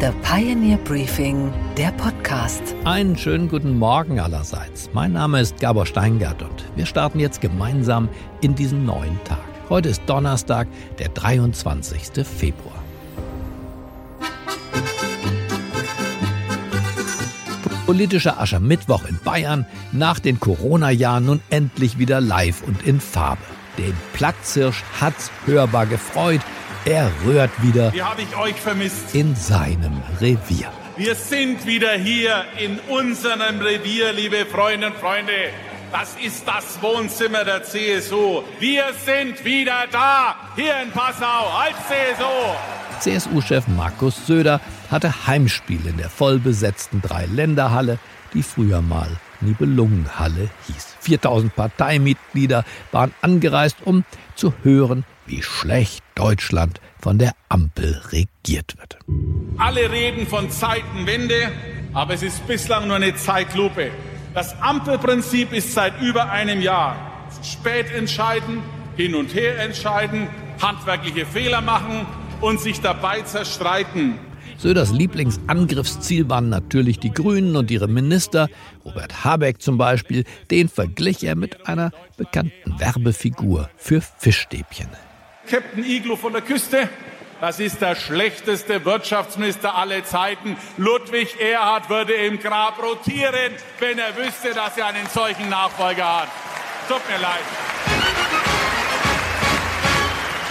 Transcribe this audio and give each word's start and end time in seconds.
The 0.00 0.12
Pioneer 0.22 0.78
Briefing, 0.78 1.52
der 1.76 1.92
Podcast. 1.92 2.62
Einen 2.84 3.18
schönen 3.18 3.50
guten 3.50 3.78
Morgen 3.78 4.18
allerseits. 4.18 4.88
Mein 4.94 5.12
Name 5.12 5.42
ist 5.42 5.60
Gabor 5.60 5.84
Steingart 5.84 6.40
und 6.40 6.64
wir 6.74 6.86
starten 6.86 7.20
jetzt 7.20 7.42
gemeinsam 7.42 8.08
in 8.40 8.54
diesen 8.54 8.86
neuen 8.86 9.22
Tag. 9.24 9.44
Heute 9.68 9.90
ist 9.90 10.00
Donnerstag, 10.06 10.68
der 10.98 11.10
23. 11.10 12.26
Februar. 12.26 12.82
Politischer 17.84 18.40
Aschermittwoch 18.40 19.04
in 19.04 19.18
Bayern, 19.22 19.66
nach 19.92 20.18
den 20.18 20.40
Corona-Jahren 20.40 21.26
nun 21.26 21.40
endlich 21.50 21.98
wieder 21.98 22.22
live 22.22 22.62
und 22.62 22.86
in 22.86 23.00
Farbe. 23.00 23.42
Den 23.76 23.92
Platzhirsch 24.14 24.82
hat's 24.98 25.30
hörbar 25.44 25.84
gefreut. 25.84 26.40
Er 26.86 27.10
rührt 27.26 27.50
wieder. 27.62 27.92
Wie 27.92 28.02
habe 28.02 28.22
ich 28.22 28.36
euch 28.36 28.54
vermisst? 28.54 29.14
In 29.14 29.36
seinem 29.36 30.00
Revier. 30.18 30.72
Wir 30.96 31.14
sind 31.14 31.66
wieder 31.66 31.92
hier 31.92 32.44
in 32.58 32.78
unserem 32.88 33.60
Revier, 33.60 34.14
liebe 34.14 34.46
Freundinnen 34.46 34.94
und 34.94 34.98
Freunde. 34.98 35.32
Das 35.92 36.16
ist 36.24 36.48
das 36.48 36.80
Wohnzimmer 36.80 37.44
der 37.44 37.64
CSU. 37.64 38.42
Wir 38.60 38.84
sind 39.04 39.44
wieder 39.44 39.88
da, 39.92 40.36
hier 40.56 40.80
in 40.82 40.90
Passau 40.90 41.50
als 41.54 41.76
CSU. 41.86 42.48
CSU-Chef 43.00 43.68
Markus 43.68 44.26
Söder 44.26 44.60
hatte 44.90 45.26
Heimspiel 45.26 45.86
in 45.86 45.98
der 45.98 46.08
vollbesetzten 46.08 47.02
Dreiländerhalle, 47.02 47.98
die 48.32 48.42
früher 48.42 48.80
mal 48.80 49.08
Nibelungenhalle 49.42 50.48
hieß. 50.66 50.96
4000 51.00 51.54
Parteimitglieder 51.54 52.64
waren 52.90 53.12
angereist, 53.20 53.76
um 53.84 54.04
zu 54.34 54.54
hören, 54.62 55.04
wie 55.26 55.42
schlecht 55.42 56.02
Deutschland 56.20 56.82
von 57.00 57.16
der 57.16 57.32
Ampel 57.48 57.98
regiert 58.12 58.76
wird. 58.76 58.98
Alle 59.56 59.90
reden 59.90 60.26
von 60.26 60.50
Zeitenwende, 60.50 61.50
aber 61.94 62.12
es 62.12 62.22
ist 62.22 62.46
bislang 62.46 62.88
nur 62.88 62.96
eine 62.96 63.14
Zeitlupe. 63.16 63.90
Das 64.34 64.54
Ampelprinzip 64.60 65.50
ist 65.54 65.72
seit 65.72 65.98
über 66.02 66.30
einem 66.30 66.60
Jahr. 66.60 67.24
Spät 67.42 67.90
entscheiden, 67.90 68.58
hin 68.98 69.14
und 69.14 69.34
her 69.34 69.60
entscheiden, 69.60 70.28
handwerkliche 70.60 71.24
Fehler 71.24 71.62
machen 71.62 72.06
und 72.42 72.60
sich 72.60 72.82
dabei 72.82 73.22
zerstreiten. 73.22 74.18
Söders 74.58 74.92
Lieblingsangriffsziel 74.92 76.28
waren 76.28 76.50
natürlich 76.50 76.98
die 76.98 77.14
Grünen 77.14 77.56
und 77.56 77.70
ihre 77.70 77.88
Minister. 77.88 78.50
Robert 78.84 79.24
Habeck 79.24 79.62
zum 79.62 79.78
Beispiel, 79.78 80.24
den 80.50 80.68
verglich 80.68 81.24
er 81.24 81.34
mit 81.34 81.66
einer 81.66 81.92
bekannten 82.18 82.78
Werbefigur 82.78 83.70
für 83.78 84.02
Fischstäbchen. 84.02 84.88
Captain 85.48 85.84
Iglo 85.84 86.16
von 86.16 86.32
der 86.32 86.42
Küste, 86.42 86.88
das 87.40 87.58
ist 87.58 87.80
der 87.80 87.94
schlechteste 87.94 88.84
Wirtschaftsminister 88.84 89.74
aller 89.74 90.04
Zeiten. 90.04 90.56
Ludwig 90.76 91.40
Erhard 91.40 91.88
würde 91.88 92.12
im 92.12 92.38
Grab 92.38 92.82
rotieren, 92.82 93.54
wenn 93.78 93.98
er 93.98 94.14
wüsste, 94.16 94.52
dass 94.54 94.76
er 94.76 94.88
einen 94.88 95.06
solchen 95.06 95.48
Nachfolger 95.48 96.20
hat. 96.20 96.28
Tut 96.86 97.00
mir 97.08 97.20
leid. 97.20 97.40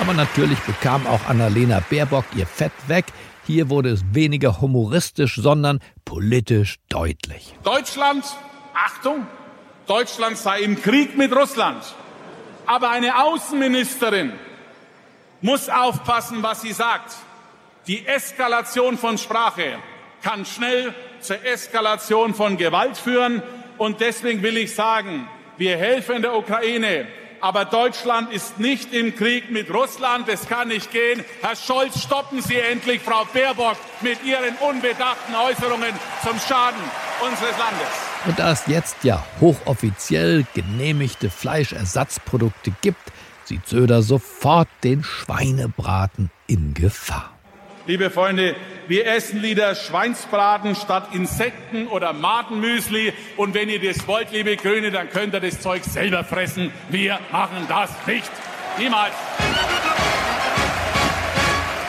Aber 0.01 0.13
natürlich 0.13 0.57
bekam 0.59 1.05
auch 1.05 1.27
Annalena 1.27 1.83
Baerbock 1.89 2.25
ihr 2.35 2.47
Fett 2.47 2.71
weg. 2.87 3.05
Hier 3.45 3.69
wurde 3.69 3.89
es 3.89 4.01
weniger 4.13 4.59
humoristisch, 4.59 5.35
sondern 5.35 5.79
politisch 6.05 6.77
deutlich. 6.89 7.53
Deutschland, 7.63 8.25
Achtung, 8.73 9.27
Deutschland 9.85 10.37
sei 10.37 10.61
im 10.61 10.81
Krieg 10.81 11.17
mit 11.17 11.35
Russland. 11.35 11.83
Aber 12.65 12.89
eine 12.89 13.23
Außenministerin 13.23 14.33
muss 15.41 15.69
aufpassen, 15.69 16.43
was 16.43 16.61
sie 16.61 16.73
sagt. 16.73 17.15
Die 17.87 18.05
Eskalation 18.05 18.97
von 18.97 19.17
Sprache 19.17 19.79
kann 20.21 20.45
schnell 20.45 20.93
zur 21.21 21.43
Eskalation 21.45 22.33
von 22.33 22.57
Gewalt 22.57 22.97
führen. 22.97 23.41
Und 23.77 24.01
deswegen 24.01 24.43
will 24.43 24.57
ich 24.57 24.75
sagen, 24.75 25.27
wir 25.57 25.77
helfen 25.77 26.21
der 26.21 26.36
Ukraine 26.36 27.08
aber 27.41 27.65
Deutschland 27.65 28.31
ist 28.31 28.59
nicht 28.59 28.93
im 28.93 29.15
Krieg 29.15 29.52
mit 29.52 29.73
Russland. 29.73 30.27
Es 30.27 30.47
kann 30.47 30.69
nicht 30.69 30.91
gehen. 30.91 31.23
Herr 31.41 31.55
Scholz, 31.55 32.02
stoppen 32.02 32.41
Sie 32.41 32.58
endlich 32.58 33.02
Frau 33.02 33.25
Baerbock 33.33 33.77
mit 34.02 34.23
Ihren 34.23 34.55
unbedachten 34.58 35.33
Äußerungen 35.35 35.93
zum 36.23 36.39
Schaden 36.39 36.81
unseres 37.21 37.58
Landes. 37.58 37.87
Und 38.25 38.39
da 38.39 38.52
es 38.52 38.64
jetzt 38.67 38.97
ja 39.03 39.25
hochoffiziell 39.39 40.45
genehmigte 40.53 41.30
Fleischersatzprodukte 41.30 42.73
gibt, 42.81 42.99
sieht 43.49 43.67
Söder 43.67 44.04
sofort 44.04 44.67
den 44.83 45.04
Schweinebraten 45.04 46.30
in 46.45 46.76
Gefahr. 46.76 47.32
Liebe 47.87 48.11
Freunde, 48.11 48.55
wir 48.87 49.08
essen 49.08 49.42
lieber 49.42 49.73
Schweinsbraten 49.73 50.76
statt 50.76 51.10
Insekten 51.14 51.88
oder 51.88 52.14
Madenmüsli. 52.14 53.11
Und 53.38 53.55
wenn 53.55 53.67
ihr 53.67 53.82
das 53.82 54.08
wollt, 54.08 54.32
liebe 54.32 54.55
Grüne, 54.55 54.92
dann 54.92 55.09
könnt 55.09 55.33
ihr 55.33 55.39
das 55.39 55.59
Zeug 55.61 55.83
selber 55.83 56.23
fressen. 56.23 56.71
Wir 56.89 57.20
machen 57.32 57.65
das 57.67 57.89
nicht. 58.05 58.32
Niemals. 58.77 59.14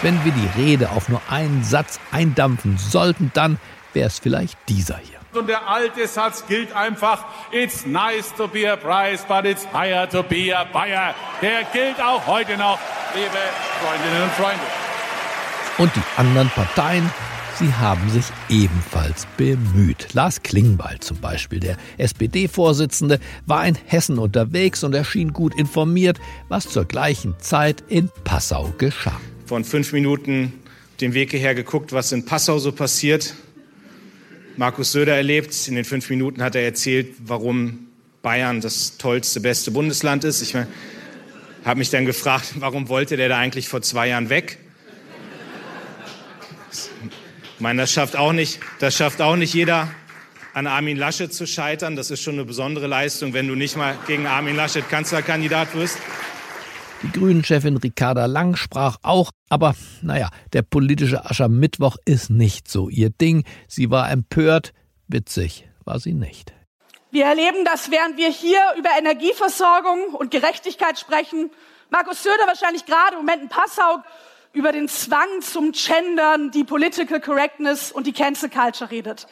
Wenn 0.01 0.25
wir 0.25 0.33
die 0.33 0.63
Rede 0.63 0.91
auf 0.91 1.11
nur 1.11 1.21
einen 1.29 1.63
Satz 1.63 2.01
eindampfen 2.11 2.79
sollten, 2.79 3.31
dann 3.35 3.59
wäre 3.93 4.07
es 4.07 4.19
vielleicht 4.19 4.57
dieser 4.69 4.97
hier. 4.97 5.20
Und 5.33 5.47
der 5.49 5.69
alte 5.69 6.09
Satz 6.09 6.45
gilt 6.49 6.73
einfach, 6.75 7.25
it's 7.53 7.87
nice 7.87 8.35
to 8.37 8.49
be 8.49 8.71
a 8.71 8.77
prize, 8.77 9.25
but 9.29 9.45
it's 9.45 9.65
higher 9.73 10.09
to 10.11 10.25
be 10.25 10.53
a 10.53 10.65
buyer. 10.65 11.15
Der 11.41 11.63
gilt 11.73 12.01
auch 12.01 12.27
heute 12.27 12.57
noch, 12.57 12.81
liebe 13.15 13.39
Freundinnen 13.81 14.23
und 14.25 14.33
Freunde. 14.33 14.63
Und 15.79 15.95
die 15.95 16.21
anderen 16.21 16.49
Parteien, 16.49 17.09
sie 17.61 17.73
haben 17.73 18.11
sich 18.11 18.25
ebenfalls 18.49 19.27
bemüht. 19.37 20.09
Lars 20.15 20.43
Klingbeil 20.43 20.99
zum 20.99 21.21
Beispiel, 21.21 21.61
der 21.61 21.77
SPD-Vorsitzende, 21.97 23.21
war 23.47 23.65
in 23.65 23.79
Hessen 23.87 24.19
unterwegs 24.19 24.83
und 24.83 24.97
erschien 24.97 25.33
gut 25.33 25.55
informiert, 25.55 26.19
was 26.49 26.69
zur 26.69 26.87
gleichen 26.87 27.39
Zeit 27.39 27.85
in 27.87 28.11
Passau 28.25 28.75
geschah. 28.79 29.21
Von 29.47 29.63
fünf 29.63 29.93
Minuten 29.93 30.55
den 31.01 31.15
Weg 31.15 31.31
hierher 31.31 31.55
geguckt, 31.55 31.93
was 31.93 32.11
in 32.11 32.25
Passau 32.25 32.59
so 32.59 32.73
passiert. 32.73 33.35
Markus 34.57 34.93
Söder 34.93 35.17
erlebt. 35.17 35.69
In 35.69 35.75
den 35.75 35.85
fünf 35.85 36.11
Minuten 36.11 36.43
hat 36.43 36.55
er 36.55 36.63
erzählt, 36.63 37.15
warum 37.25 37.89
Bayern 38.23 38.61
das 38.61 38.99
tollste, 38.99 39.41
beste 39.41 39.71
Bundesland 39.71 40.25
ist. 40.25 40.43
Ich 40.43 40.55
habe 40.55 41.79
mich 41.79 41.91
dann 41.91 42.05
gefragt, 42.05 42.55
warum 42.57 42.89
wollte 42.89 43.17
der 43.17 43.29
da 43.29 43.39
eigentlich 43.39 43.69
vor 43.69 43.83
zwei 43.83 44.09
Jahren 44.09 44.29
weg? 44.29 44.59
Ich 47.55 47.63
meine, 47.63 47.83
das 47.83 47.93
schafft 47.93 48.17
auch 48.17 48.33
nicht, 48.33 48.59
das 48.79 48.97
schafft 48.97 49.21
auch 49.21 49.37
nicht 49.37 49.53
jeder, 49.53 49.91
an 50.55 50.67
Armin 50.67 50.97
Laschet 50.97 51.33
zu 51.33 51.47
scheitern. 51.47 51.95
Das 51.95 52.11
ist 52.11 52.23
schon 52.23 52.35
eine 52.35 52.45
besondere 52.45 52.87
Leistung, 52.87 53.35
wenn 53.35 53.47
du 53.47 53.55
nicht 53.55 53.77
mal 53.77 53.99
gegen 54.07 54.27
Armin 54.27 54.57
Laschet 54.57 54.89
Kanzlerkandidat 54.89 55.75
wirst. 55.75 55.99
Die 57.03 57.13
Grünen-Chefin 57.13 57.79
Ricarda 57.79 58.27
Lang 58.27 58.57
sprach 58.57 58.99
auch, 59.03 59.31
aber 59.49 59.75
naja, 60.03 60.29
der 60.53 60.61
politische 60.61 61.25
Aschermittwoch 61.25 61.97
ist 62.05 62.29
nicht 62.29 62.69
so 62.69 62.91
ihr 62.91 63.09
Ding. 63.09 63.45
Sie 63.69 63.91
war 63.91 64.11
empört, 64.11 64.75
witzig 65.09 65.67
war 65.87 65.99
sie 65.99 66.13
nicht. 66.13 66.53
Wir 67.11 67.25
erleben, 67.25 67.65
dass 67.65 67.91
während 67.91 68.19
wir 68.19 68.29
hier 68.29 68.61
über 68.77 68.91
Energieversorgung 68.99 70.15
und 70.15 70.31
Gerechtigkeit 70.31 70.99
sprechen, 70.99 71.51
Markus 71.89 72.23
Söder 72.23 72.47
wahrscheinlich 72.47 72.85
gerade 72.85 73.15
im 73.15 73.21
Moment 73.21 73.43
in 73.45 73.49
Passau 73.49 74.03
über 74.53 74.71
den 74.71 74.87
Zwang 74.87 75.41
zum 75.41 75.73
Gendern, 75.73 76.51
die 76.51 76.65
Political 76.65 77.21
Correctness 77.21 77.93
und 77.93 78.07
die 78.07 78.13
Cancel 78.13 78.51
Culture 78.51 78.91
redet. 78.91 79.27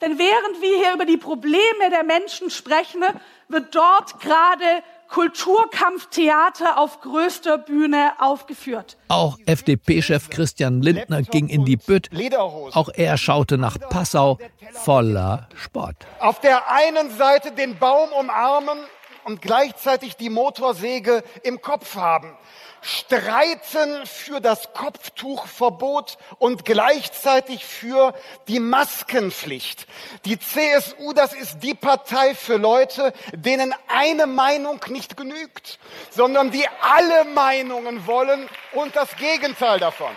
Denn 0.00 0.18
während 0.18 0.60
wir 0.60 0.78
hier 0.78 0.94
über 0.94 1.06
die 1.06 1.16
Probleme 1.16 1.90
der 1.90 2.02
Menschen 2.02 2.50
sprechen, 2.50 3.02
wird 3.48 3.74
dort 3.74 4.20
gerade 4.20 4.64
Kulturkampftheater 5.08 6.78
auf 6.78 7.00
größter 7.00 7.58
Bühne 7.58 8.12
aufgeführt. 8.18 8.96
Auch 9.08 9.38
FDP-Chef 9.46 10.30
Christian 10.30 10.82
Lindner 10.82 11.22
ging 11.22 11.48
in 11.48 11.64
die 11.64 11.76
Bütt. 11.76 12.10
Auch 12.36 12.88
er 12.94 13.16
schaute 13.16 13.58
nach 13.58 13.78
Passau 13.78 14.38
voller 14.72 15.48
Sport. 15.54 15.96
Auf 16.20 16.40
der 16.40 16.70
einen 16.70 17.10
Seite 17.10 17.52
den 17.52 17.78
Baum 17.78 18.10
umarmen 18.12 18.78
und 19.24 19.40
gleichzeitig 19.40 20.16
die 20.16 20.30
Motorsäge 20.30 21.22
im 21.42 21.60
Kopf 21.60 21.94
haben 21.96 22.36
streiten 22.84 24.04
für 24.04 24.40
das 24.40 24.72
Kopftuchverbot 24.74 26.18
und 26.38 26.64
gleichzeitig 26.64 27.64
für 27.64 28.14
die 28.46 28.60
Maskenpflicht. 28.60 29.86
Die 30.26 30.38
CSU, 30.38 31.14
das 31.14 31.32
ist 31.32 31.60
die 31.62 31.74
Partei 31.74 32.34
für 32.34 32.56
Leute, 32.56 33.12
denen 33.34 33.74
eine 33.88 34.26
Meinung 34.26 34.80
nicht 34.88 35.16
genügt, 35.16 35.78
sondern 36.10 36.50
die 36.50 36.66
alle 36.82 37.24
Meinungen 37.34 38.06
wollen 38.06 38.48
und 38.74 38.94
das 38.94 39.16
Gegenteil 39.16 39.80
davon. 39.80 40.10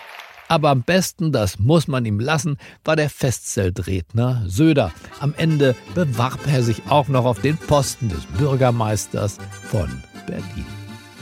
Aber 0.50 0.70
am 0.70 0.84
besten, 0.84 1.32
das 1.32 1.60
muss 1.60 1.88
man 1.88 2.06
ihm 2.06 2.20
lassen, 2.20 2.58
war 2.84 2.96
der 2.96 3.10
Festzeltredner 3.10 4.44
Söder. 4.48 4.94
Am 5.20 5.34
Ende 5.38 5.76
bewarb 5.94 6.40
er 6.48 6.64
sich 6.64 6.84
auch 6.90 7.08
noch 7.10 7.26
auf 7.26 7.42
den 7.42 7.58
Posten 7.58 8.10
des 8.10 8.26
Bürgermeisters 8.38 9.38
von 9.70 10.04
Berlin. 10.26 10.77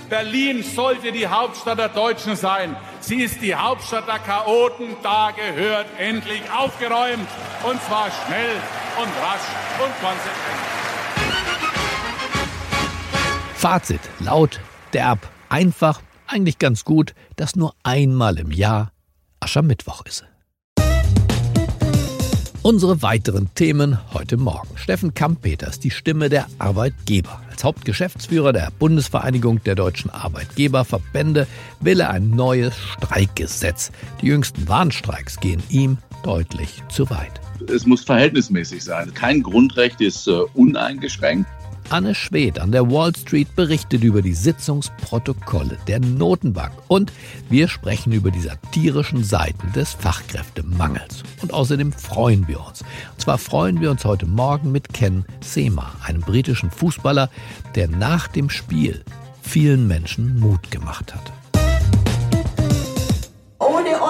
Berlin 0.09 0.63
sollte 0.63 1.11
die 1.11 1.27
Hauptstadt 1.27 1.79
der 1.79 1.89
Deutschen 1.89 2.35
sein. 2.35 2.75
Sie 2.99 3.21
ist 3.21 3.41
die 3.41 3.55
Hauptstadt 3.55 4.07
der 4.07 4.19
Chaoten. 4.19 4.95
Da 5.03 5.31
gehört 5.31 5.87
endlich 5.97 6.41
aufgeräumt. 6.51 7.27
Und 7.63 7.81
zwar 7.83 8.09
schnell 8.25 8.55
und 8.97 9.07
rasch 9.07 9.47
und 9.83 9.93
konsequent. 10.01 10.75
Fazit, 13.55 14.01
laut, 14.19 14.59
derb, 14.93 15.27
einfach, 15.49 16.01
eigentlich 16.27 16.59
ganz 16.59 16.85
gut, 16.85 17.15
dass 17.35 17.55
nur 17.55 17.73
einmal 17.83 18.37
im 18.37 18.51
Jahr 18.51 18.91
Aschermittwoch 19.39 20.05
ist. 20.05 20.25
Unsere 22.65 23.03
weiteren 23.03 23.53
Themen 23.53 23.99
heute 24.11 24.37
Morgen. 24.37 24.75
Steffen 24.75 25.13
Kamp-Peters, 25.13 25.79
die 25.79 25.91
Stimme 25.91 26.29
der 26.29 26.47
Arbeitgeber. 26.57 27.39
Als 27.51 27.63
Hauptgeschäftsführer 27.63 28.53
der 28.53 28.71
Bundesvereinigung 28.79 29.63
der 29.63 29.75
deutschen 29.75 30.09
Arbeitgeberverbände 30.09 31.45
will 31.79 31.99
er 31.99 32.09
ein 32.09 32.31
neues 32.31 32.73
Streikgesetz. 32.75 33.91
Die 34.19 34.25
jüngsten 34.25 34.67
Warnstreiks 34.67 35.39
gehen 35.39 35.61
ihm 35.69 35.99
deutlich 36.23 36.81
zu 36.89 37.07
weit. 37.11 37.39
Es 37.71 37.85
muss 37.85 38.03
verhältnismäßig 38.03 38.83
sein. 38.83 39.13
Kein 39.13 39.43
Grundrecht 39.43 40.01
ist 40.01 40.27
äh, 40.27 40.31
uneingeschränkt. 40.55 41.47
Anne 41.89 42.15
Schwed 42.15 42.59
an 42.59 42.71
der 42.71 42.89
Wall 42.89 43.15
Street 43.15 43.55
berichtet 43.55 44.03
über 44.03 44.21
die 44.21 44.33
Sitzungsprotokolle 44.33 45.77
der 45.87 45.99
Notenbank 45.99 46.73
und 46.87 47.11
wir 47.49 47.67
sprechen 47.67 48.11
über 48.11 48.31
die 48.31 48.41
satirischen 48.41 49.23
Seiten 49.23 49.71
des 49.73 49.93
Fachkräftemangels. 49.93 51.23
Und 51.41 51.53
außerdem 51.53 51.93
freuen 51.93 52.47
wir 52.47 52.65
uns. 52.65 52.81
Und 52.81 53.21
zwar 53.21 53.37
freuen 53.37 53.81
wir 53.81 53.91
uns 53.91 54.03
heute 54.03 54.25
Morgen 54.25 54.71
mit 54.71 54.93
Ken 54.93 55.25
Sema, 55.41 55.93
einem 56.03 56.21
britischen 56.21 56.71
Fußballer, 56.71 57.29
der 57.75 57.87
nach 57.87 58.27
dem 58.27 58.49
Spiel 58.49 59.03
vielen 59.41 59.87
Menschen 59.87 60.39
Mut 60.39 60.71
gemacht 60.71 61.13
hat. 61.13 61.34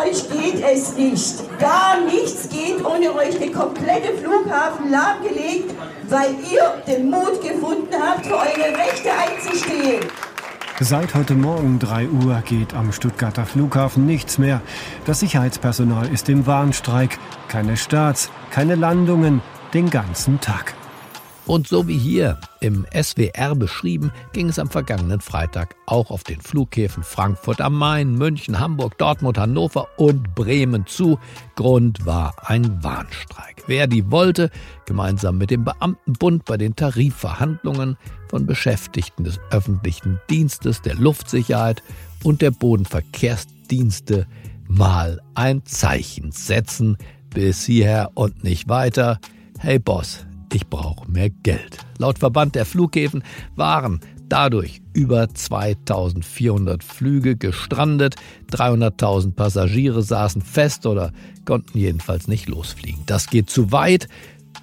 Euch 0.06 0.30
geht 0.30 0.63
es 0.63 0.96
nicht. 0.98 1.60
Gar 1.60 2.02
nichts 2.02 2.50
geht 2.50 2.86
ohne 2.86 3.13
euch. 3.16 3.40
Der 3.40 3.52
komplette 3.52 4.13
Flughafen 4.18 4.92
lahmgelegt, 4.92 5.74
weil 6.10 6.36
ihr 6.52 6.84
den 6.88 7.10
Mut 7.10 7.42
gefunden 7.42 7.94
habt, 8.00 8.25
für 8.25 8.36
eure 8.36 8.78
Rechte 8.78 9.10
einzustehen. 9.12 10.06
Seit 10.80 11.16
heute 11.16 11.34
Morgen 11.34 11.80
3 11.80 12.10
Uhr 12.10 12.44
geht 12.46 12.74
am 12.74 12.92
Stuttgarter 12.92 13.46
Flughafen 13.46 14.06
nichts 14.06 14.38
mehr. 14.38 14.62
Das 15.06 15.22
Sicherheitspersonal 15.22 16.12
ist 16.13 16.30
im 16.30 16.46
Warnstreik. 16.46 17.18
Keine 17.48 17.78
Starts, 17.78 18.30
keine 18.51 18.75
Landungen, 18.75 19.42
den 19.74 19.90
ganzen 19.90 20.40
Tag. 20.40 20.75
Und 21.48 21.68
so 21.68 21.88
wie 21.88 21.98
hier 21.98 22.40
im 22.60 22.88
SWR 22.92 23.54
beschrieben, 23.54 24.12
ging 24.34 24.50
es 24.50 24.58
am 24.58 24.70
vergangenen 24.70 25.22
Freitag 25.22 25.76
auch 25.86 26.10
auf 26.10 26.24
den 26.24 26.42
Flughäfen 26.42 27.04
Frankfurt 27.04 27.62
am 27.62 27.78
Main, 27.78 28.16
München, 28.16 28.60
Hamburg, 28.60 28.98
Dortmund, 28.98 29.38
Hannover 29.38 29.88
und 29.98 30.34
Bremen 30.34 30.88
zu. 30.88 31.20
Grund 31.56 32.04
war 32.06 32.34
ein 32.50 32.84
Warnstreik. 32.84 33.64
Wer 33.68 33.86
die 33.86 34.10
wollte, 34.10 34.50
gemeinsam 34.86 35.38
mit 35.38 35.52
dem 35.52 35.64
Beamtenbund 35.64 36.46
bei 36.46 36.58
den 36.58 36.76
Tarifverhandlungen 36.76 37.98
von 38.28 38.48
Beschäftigten 38.48 39.24
des 39.24 39.40
öffentlichen 39.52 40.20
Dienstes, 40.30 40.82
der 40.82 40.96
Luftsicherheit 40.96 41.84
und 42.24 42.42
der 42.42 42.52
Bodenverkehrsdienste 42.52 44.26
mal 44.68 45.22
ein 45.36 45.64
Zeichen 45.66 46.32
setzen. 46.32 46.98
Bis 47.30 47.66
hierher 47.66 48.12
und 48.16 48.44
nicht 48.44 48.68
weiter. 48.68 49.20
Hey 49.60 49.78
Boss, 49.78 50.26
ich 50.56 50.68
brauche 50.69 51.12
mehr 51.12 51.30
Geld. 51.30 51.80
Laut 51.98 52.19
Verband 52.19 52.56
der 52.56 52.66
Flughäfen 52.66 53.24
waren 53.57 54.00
dadurch 54.30 54.81
über 54.94 55.28
2400 55.28 56.81
Flüge 56.81 57.36
gestrandet, 57.36 58.16
300.000 58.52 59.34
Passagiere 59.34 60.02
saßen 60.02 60.42
fest 60.42 60.86
oder 60.86 61.12
konnten 61.44 61.78
jedenfalls 61.78 62.30
nicht 62.30 62.48
losfliegen. 62.48 63.04
Das 63.06 63.30
geht 63.30 63.50
zu 63.50 63.74
weit, 63.74 64.07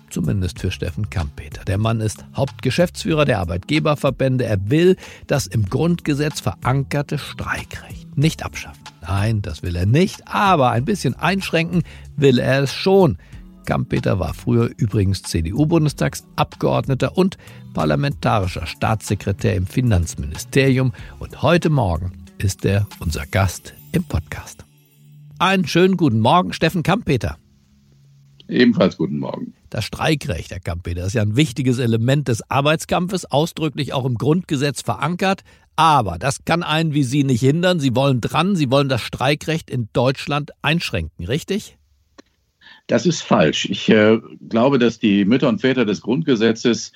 zumindest 0.08 0.60
für 0.60 0.70
Steffen 0.70 1.10
Kampeter. 1.10 1.64
Der 1.66 1.76
Mann 1.78 2.00
ist 2.00 2.24
Hauptgeschäftsführer 2.34 3.26
der 3.26 3.40
Arbeitgeberverbände. 3.40 4.46
Er 4.46 4.70
will 4.70 4.96
das 5.26 5.46
im 5.46 5.66
Grundgesetz 5.66 6.40
verankerte 6.40 7.18
Streikrecht 7.18 8.16
nicht 8.16 8.42
abschaffen. 8.42 8.82
Nein, 9.02 9.42
das 9.42 9.62
will 9.62 9.76
er 9.76 9.86
nicht, 9.86 10.26
aber 10.26 10.70
ein 10.70 10.86
bisschen 10.86 11.14
einschränken 11.14 11.82
will 12.16 12.38
er 12.38 12.62
es 12.62 12.72
schon. 12.72 13.18
Kampeter 13.64 14.18
war 14.18 14.34
früher 14.34 14.70
übrigens 14.76 15.22
CDU-Bundestagsabgeordneter 15.22 17.16
und 17.16 17.38
parlamentarischer 17.74 18.66
Staatssekretär 18.66 19.56
im 19.56 19.66
Finanzministerium 19.66 20.92
und 21.18 21.42
heute 21.42 21.70
Morgen 21.70 22.12
ist 22.38 22.64
er 22.64 22.86
unser 23.00 23.26
Gast 23.26 23.74
im 23.92 24.04
Podcast. 24.04 24.64
Einen 25.38 25.66
schönen 25.66 25.96
guten 25.96 26.20
Morgen, 26.20 26.52
Steffen 26.52 26.82
Kampeter. 26.82 27.38
Ebenfalls 28.48 28.96
guten 28.96 29.18
Morgen. 29.18 29.54
Das 29.70 29.84
Streikrecht, 29.84 30.50
Herr 30.50 30.60
Kampeter, 30.60 31.06
ist 31.06 31.14
ja 31.14 31.22
ein 31.22 31.36
wichtiges 31.36 31.78
Element 31.78 32.28
des 32.28 32.48
Arbeitskampfes, 32.50 33.24
ausdrücklich 33.24 33.94
auch 33.94 34.04
im 34.04 34.16
Grundgesetz 34.16 34.82
verankert. 34.82 35.42
Aber 35.76 36.18
das 36.18 36.44
kann 36.44 36.62
einen 36.62 36.92
wie 36.92 37.02
Sie 37.02 37.24
nicht 37.24 37.40
hindern. 37.40 37.80
Sie 37.80 37.96
wollen 37.96 38.20
dran, 38.20 38.54
Sie 38.56 38.70
wollen 38.70 38.90
das 38.90 39.00
Streikrecht 39.00 39.70
in 39.70 39.88
Deutschland 39.94 40.50
einschränken, 40.60 41.24
richtig? 41.24 41.78
Das 42.92 43.06
ist 43.06 43.22
falsch. 43.22 43.64
Ich 43.70 43.88
äh, 43.88 44.20
glaube, 44.50 44.78
dass 44.78 44.98
die 44.98 45.24
Mütter 45.24 45.48
und 45.48 45.62
Väter 45.62 45.86
des 45.86 46.02
Grundgesetzes, 46.02 46.92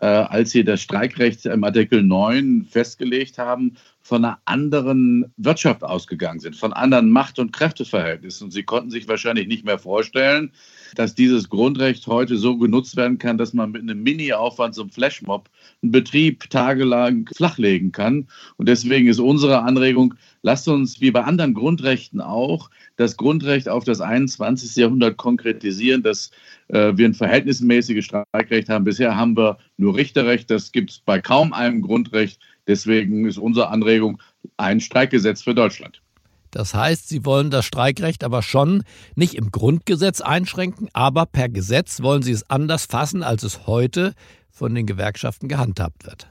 äh, 0.00 0.06
als 0.06 0.50
sie 0.50 0.64
das 0.64 0.82
Streikrecht 0.82 1.46
im 1.46 1.62
Artikel 1.62 2.02
9 2.02 2.66
festgelegt 2.68 3.38
haben, 3.38 3.76
von 4.02 4.24
einer 4.24 4.40
anderen 4.44 5.32
Wirtschaft 5.36 5.84
ausgegangen 5.84 6.40
sind, 6.40 6.56
von 6.56 6.72
anderen 6.72 7.10
Macht- 7.10 7.38
und 7.38 7.52
Kräfteverhältnissen. 7.52 8.46
Und 8.46 8.50
sie 8.50 8.64
konnten 8.64 8.90
sich 8.90 9.06
wahrscheinlich 9.06 9.46
nicht 9.46 9.64
mehr 9.64 9.78
vorstellen, 9.78 10.50
dass 10.94 11.14
dieses 11.14 11.48
Grundrecht 11.48 12.06
heute 12.06 12.36
so 12.36 12.56
genutzt 12.56 12.96
werden 12.96 13.18
kann, 13.18 13.38
dass 13.38 13.52
man 13.52 13.72
mit 13.72 13.82
einem 13.82 14.02
Mini-Aufwand, 14.02 14.74
so 14.74 14.82
einem 14.82 14.90
Flashmob, 14.90 15.48
einen 15.82 15.92
Betrieb 15.92 16.48
tagelang 16.50 17.28
flachlegen 17.34 17.92
kann. 17.92 18.28
Und 18.56 18.68
deswegen 18.68 19.08
ist 19.08 19.18
unsere 19.18 19.62
Anregung, 19.62 20.14
lasst 20.42 20.68
uns 20.68 21.00
wie 21.00 21.10
bei 21.10 21.24
anderen 21.24 21.54
Grundrechten 21.54 22.20
auch 22.20 22.70
das 22.96 23.16
Grundrecht 23.16 23.68
auf 23.68 23.84
das 23.84 24.00
21. 24.00 24.76
Jahrhundert 24.76 25.16
konkretisieren, 25.16 26.02
dass 26.02 26.30
äh, 26.68 26.92
wir 26.96 27.06
ein 27.06 27.14
verhältnismäßiges 27.14 28.04
Streikrecht 28.04 28.68
haben. 28.68 28.84
Bisher 28.84 29.16
haben 29.16 29.36
wir 29.36 29.58
nur 29.76 29.96
Richterrecht. 29.96 30.50
Das 30.50 30.72
gibt 30.72 30.90
es 30.90 30.98
bei 30.98 31.20
kaum 31.20 31.52
einem 31.52 31.82
Grundrecht. 31.82 32.40
Deswegen 32.66 33.26
ist 33.26 33.38
unsere 33.38 33.68
Anregung 33.68 34.20
ein 34.56 34.80
Streikgesetz 34.80 35.42
für 35.42 35.54
Deutschland. 35.54 36.00
Das 36.50 36.74
heißt, 36.74 37.08
Sie 37.08 37.24
wollen 37.24 37.50
das 37.50 37.64
Streikrecht 37.64 38.24
aber 38.24 38.42
schon 38.42 38.82
nicht 39.14 39.34
im 39.34 39.50
Grundgesetz 39.50 40.20
einschränken, 40.20 40.88
aber 40.92 41.26
per 41.26 41.48
Gesetz 41.48 42.02
wollen 42.02 42.22
Sie 42.22 42.32
es 42.32 42.48
anders 42.50 42.86
fassen, 42.86 43.22
als 43.22 43.42
es 43.42 43.66
heute 43.66 44.14
von 44.50 44.74
den 44.74 44.86
Gewerkschaften 44.86 45.48
gehandhabt 45.48 46.06
wird. 46.06 46.28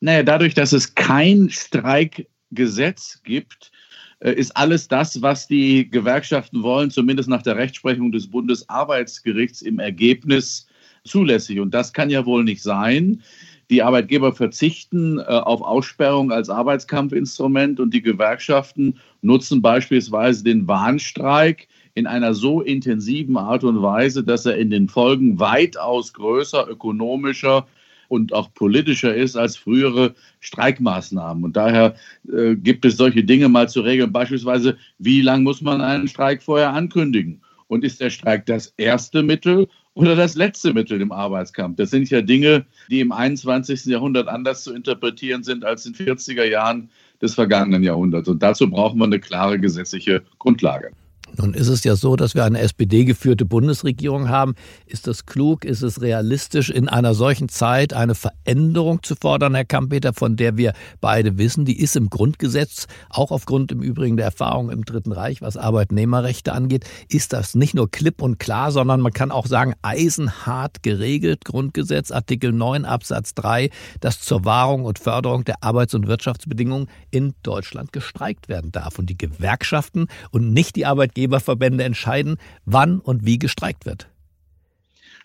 Naja, 0.00 0.22
dadurch, 0.22 0.54
dass 0.54 0.72
es 0.72 0.94
kein 0.94 1.48
Streikgesetz 1.50 3.22
gibt, 3.22 3.72
äh, 4.20 4.32
ist 4.32 4.56
alles 4.56 4.88
das, 4.88 5.22
was 5.22 5.46
die 5.46 5.88
Gewerkschaften 5.88 6.62
wollen, 6.62 6.90
zumindest 6.90 7.28
nach 7.28 7.42
der 7.42 7.56
Rechtsprechung 7.56 8.12
des 8.12 8.30
Bundesarbeitsgerichts 8.30 9.62
im 9.62 9.78
Ergebnis 9.78 10.66
zulässig. 11.04 11.60
Und 11.60 11.72
das 11.72 11.92
kann 11.92 12.10
ja 12.10 12.26
wohl 12.26 12.44
nicht 12.44 12.62
sein. 12.62 13.22
Die 13.70 13.82
Arbeitgeber 13.82 14.32
verzichten 14.32 15.18
äh, 15.18 15.22
auf 15.22 15.62
Aussperrung 15.62 16.32
als 16.32 16.50
Arbeitskampfinstrument 16.50 17.80
und 17.80 17.94
die 17.94 18.02
Gewerkschaften 18.02 18.98
nutzen 19.22 19.62
beispielsweise 19.62 20.44
den 20.44 20.68
Warnstreik 20.68 21.68
in 21.94 22.06
einer 22.06 22.34
so 22.34 22.60
intensiven 22.60 23.36
Art 23.36 23.64
und 23.64 23.80
Weise, 23.80 24.24
dass 24.24 24.46
er 24.46 24.56
in 24.56 24.70
den 24.70 24.88
Folgen 24.88 25.38
weitaus 25.38 26.12
größer 26.12 26.68
ökonomischer 26.68 27.66
und 28.08 28.32
auch 28.32 28.52
politischer 28.52 29.14
ist 29.14 29.36
als 29.36 29.56
frühere 29.56 30.14
Streikmaßnahmen. 30.40 31.42
Und 31.44 31.56
daher 31.56 31.94
äh, 32.30 32.54
gibt 32.54 32.84
es 32.84 32.96
solche 32.96 33.24
Dinge 33.24 33.48
mal 33.48 33.68
zu 33.68 33.80
regeln. 33.80 34.12
Beispielsweise, 34.12 34.76
wie 34.98 35.22
lange 35.22 35.42
muss 35.42 35.62
man 35.62 35.80
einen 35.80 36.08
Streik 36.08 36.42
vorher 36.42 36.72
ankündigen? 36.72 37.40
Und 37.66 37.82
ist 37.82 38.00
der 38.00 38.10
Streik 38.10 38.44
das 38.46 38.74
erste 38.76 39.22
Mittel 39.22 39.68
oder 39.94 40.16
das 40.16 40.34
letzte 40.34 40.74
Mittel 40.74 41.00
im 41.00 41.12
Arbeitskampf. 41.12 41.76
Das 41.76 41.90
sind 41.90 42.10
ja 42.10 42.20
Dinge, 42.20 42.66
die 42.90 43.00
im 43.00 43.12
21. 43.12 43.86
Jahrhundert 43.86 44.28
anders 44.28 44.64
zu 44.64 44.74
interpretieren 44.74 45.42
sind 45.42 45.64
als 45.64 45.86
in 45.86 45.94
40er 45.94 46.44
Jahren 46.44 46.90
des 47.22 47.34
vergangenen 47.34 47.82
Jahrhunderts. 47.82 48.28
Und 48.28 48.42
dazu 48.42 48.68
brauchen 48.68 48.98
wir 48.98 49.04
eine 49.04 49.20
klare 49.20 49.58
gesetzliche 49.58 50.22
Grundlage. 50.38 50.90
Nun 51.36 51.52
ist 51.52 51.68
es 51.68 51.82
ja 51.82 51.96
so, 51.96 52.14
dass 52.14 52.34
wir 52.34 52.44
eine 52.44 52.60
SPD-geführte 52.60 53.44
Bundesregierung 53.44 54.28
haben. 54.28 54.54
Ist 54.86 55.08
es 55.08 55.26
klug, 55.26 55.64
ist 55.64 55.82
es 55.82 56.00
realistisch, 56.00 56.70
in 56.70 56.88
einer 56.88 57.14
solchen 57.14 57.48
Zeit 57.48 57.92
eine 57.92 58.14
Veränderung 58.14 59.02
zu 59.02 59.16
fordern, 59.16 59.54
Herr 59.54 59.64
Kampeter, 59.64 60.12
von 60.12 60.36
der 60.36 60.56
wir 60.56 60.74
beide 61.00 61.36
wissen, 61.36 61.64
die 61.64 61.80
ist 61.80 61.96
im 61.96 62.08
Grundgesetz, 62.08 62.86
auch 63.10 63.32
aufgrund 63.32 63.72
im 63.72 63.82
Übrigen 63.82 64.16
der 64.16 64.26
Erfahrung 64.26 64.70
im 64.70 64.84
Dritten 64.84 65.12
Reich, 65.12 65.42
was 65.42 65.56
Arbeitnehmerrechte 65.56 66.52
angeht, 66.52 66.84
ist 67.08 67.32
das 67.32 67.54
nicht 67.54 67.74
nur 67.74 67.90
klipp 67.90 68.22
und 68.22 68.38
klar, 68.38 68.70
sondern 68.70 69.00
man 69.00 69.12
kann 69.12 69.32
auch 69.32 69.46
sagen, 69.46 69.74
eisenhart 69.82 70.82
geregelt, 70.82 71.44
Grundgesetz, 71.44 72.12
Artikel 72.12 72.52
9 72.52 72.84
Absatz 72.84 73.34
3, 73.34 73.70
dass 74.00 74.20
zur 74.20 74.44
Wahrung 74.44 74.84
und 74.84 75.00
Förderung 75.00 75.44
der 75.44 75.62
Arbeits- 75.64 75.94
und 75.94 76.06
Wirtschaftsbedingungen 76.06 76.88
in 77.10 77.34
Deutschland 77.42 77.92
gestreikt 77.92 78.48
werden 78.48 78.70
darf. 78.70 78.98
Und 78.98 79.10
die 79.10 79.18
Gewerkschaften 79.18 80.06
und 80.30 80.52
nicht 80.52 80.76
die 80.76 80.86
Arbeitgeber 80.86 81.23
Arbeitgeberverbände 81.24 81.84
entscheiden, 81.84 82.36
wann 82.64 83.00
und 83.00 83.24
wie 83.24 83.38
gestreikt 83.38 83.86
wird. 83.86 84.08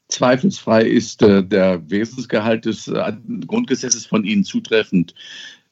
Zweifelsfrei 0.08 0.84
ist 0.84 1.22
äh, 1.22 1.44
der 1.44 1.88
Wesensgehalt 1.90 2.66
des 2.66 2.88
äh, 2.88 3.14
Grundgesetzes 3.46 4.08
von 4.08 4.24
Ihnen 4.24 4.44
zutreffend 4.44 5.14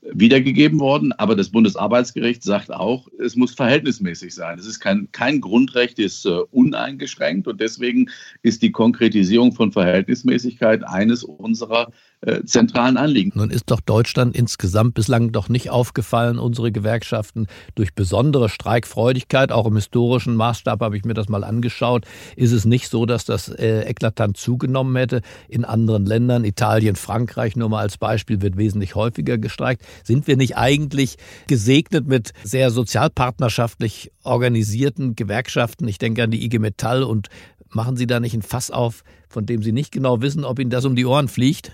wiedergegeben 0.02 0.80
worden. 0.80 1.12
Aber 1.12 1.36
das 1.36 1.50
Bundesarbeitsgericht 1.50 2.44
sagt 2.44 2.72
auch, 2.72 3.08
es 3.20 3.36
muss 3.36 3.56
verhältnismäßig 3.56 4.36
sein. 4.36 4.60
Es 4.60 4.68
ist 4.68 4.80
kein, 4.80 5.12
kein 5.12 5.42
Grundrecht, 5.42 5.98
ist 5.98 6.26
äh, 6.26 6.42
uneingeschränkt. 6.52 7.48
Und 7.48 7.60
deswegen 7.60 8.12
ist 8.44 8.62
die 8.62 8.72
Konkretisierung 8.72 9.54
von 9.54 9.72
Verhältnismäßigkeit 9.72 10.84
eines 10.84 11.24
unserer 11.24 11.92
äh, 12.22 12.44
zentralen 12.44 12.98
Anliegen. 12.98 13.32
Nun 13.36 13.52
ist 13.52 13.70
doch 13.70 13.80
Deutschland 13.80 14.36
insgesamt 14.36 14.96
bislang 14.96 15.32
doch 15.32 15.50
nicht 15.50 15.70
aufgefallen, 15.70 16.40
unsere 16.40 16.72
Gewerkschaften 16.72 17.46
durch 17.76 17.94
besondere 17.94 18.50
Streikfreudigkeit, 18.50 19.52
auch 19.52 19.68
im 19.68 19.76
historischen 19.76 20.36
Maßstab 20.36 20.82
habe 20.82 20.98
ich 20.98 21.06
mir 21.06 21.14
das 21.14 21.30
mal 21.30 21.44
angeschaut, 21.44 22.06
ist 22.36 22.54
es 22.54 22.66
nicht 22.66 22.90
so, 22.90 23.06
dass 23.06 23.26
das 23.26 23.50
äh, 23.50 23.82
eklatant 23.82 24.36
zugenommen 24.36 24.96
hätte. 24.96 25.22
In 25.48 25.64
anderen 25.64 26.08
Ländern, 26.08 26.44
Italien, 26.44 26.96
Frankreich 26.96 27.56
nur 27.56 27.70
mal 27.70 27.82
als 27.82 27.98
Beispiel, 27.98 28.42
wird 28.42 28.58
wesentlich 28.58 28.96
häufiger 28.96 29.38
gestreikt. 29.38 29.84
Sind 30.04 30.26
wir 30.26 30.38
nicht 30.38 30.58
eigentlich 30.58 31.18
gesegnet 31.48 32.08
mit 32.08 32.34
sehr 32.44 32.72
sozialpartnerschaftlich 32.72 34.12
organisierten 34.24 35.16
Gewerkschaften? 35.16 35.88
Ich 35.88 36.00
denke 36.00 36.24
an 36.24 36.32
die 36.32 36.44
IG 36.44 36.58
Metall 36.58 37.04
und 37.04 37.28
machen 37.70 37.96
Sie 37.96 38.08
da 38.08 38.20
nicht 38.20 38.34
ein 38.34 38.42
Fass 38.42 38.72
auf, 38.72 39.04
von 39.30 39.46
dem 39.46 39.62
Sie 39.62 39.72
nicht 39.72 39.92
genau 39.92 40.22
wissen, 40.22 40.44
ob 40.44 40.58
Ihnen 40.58 40.72
das 40.72 40.86
um 40.86 40.96
die 40.96 41.06
Ohren 41.06 41.28
fliegt? 41.28 41.74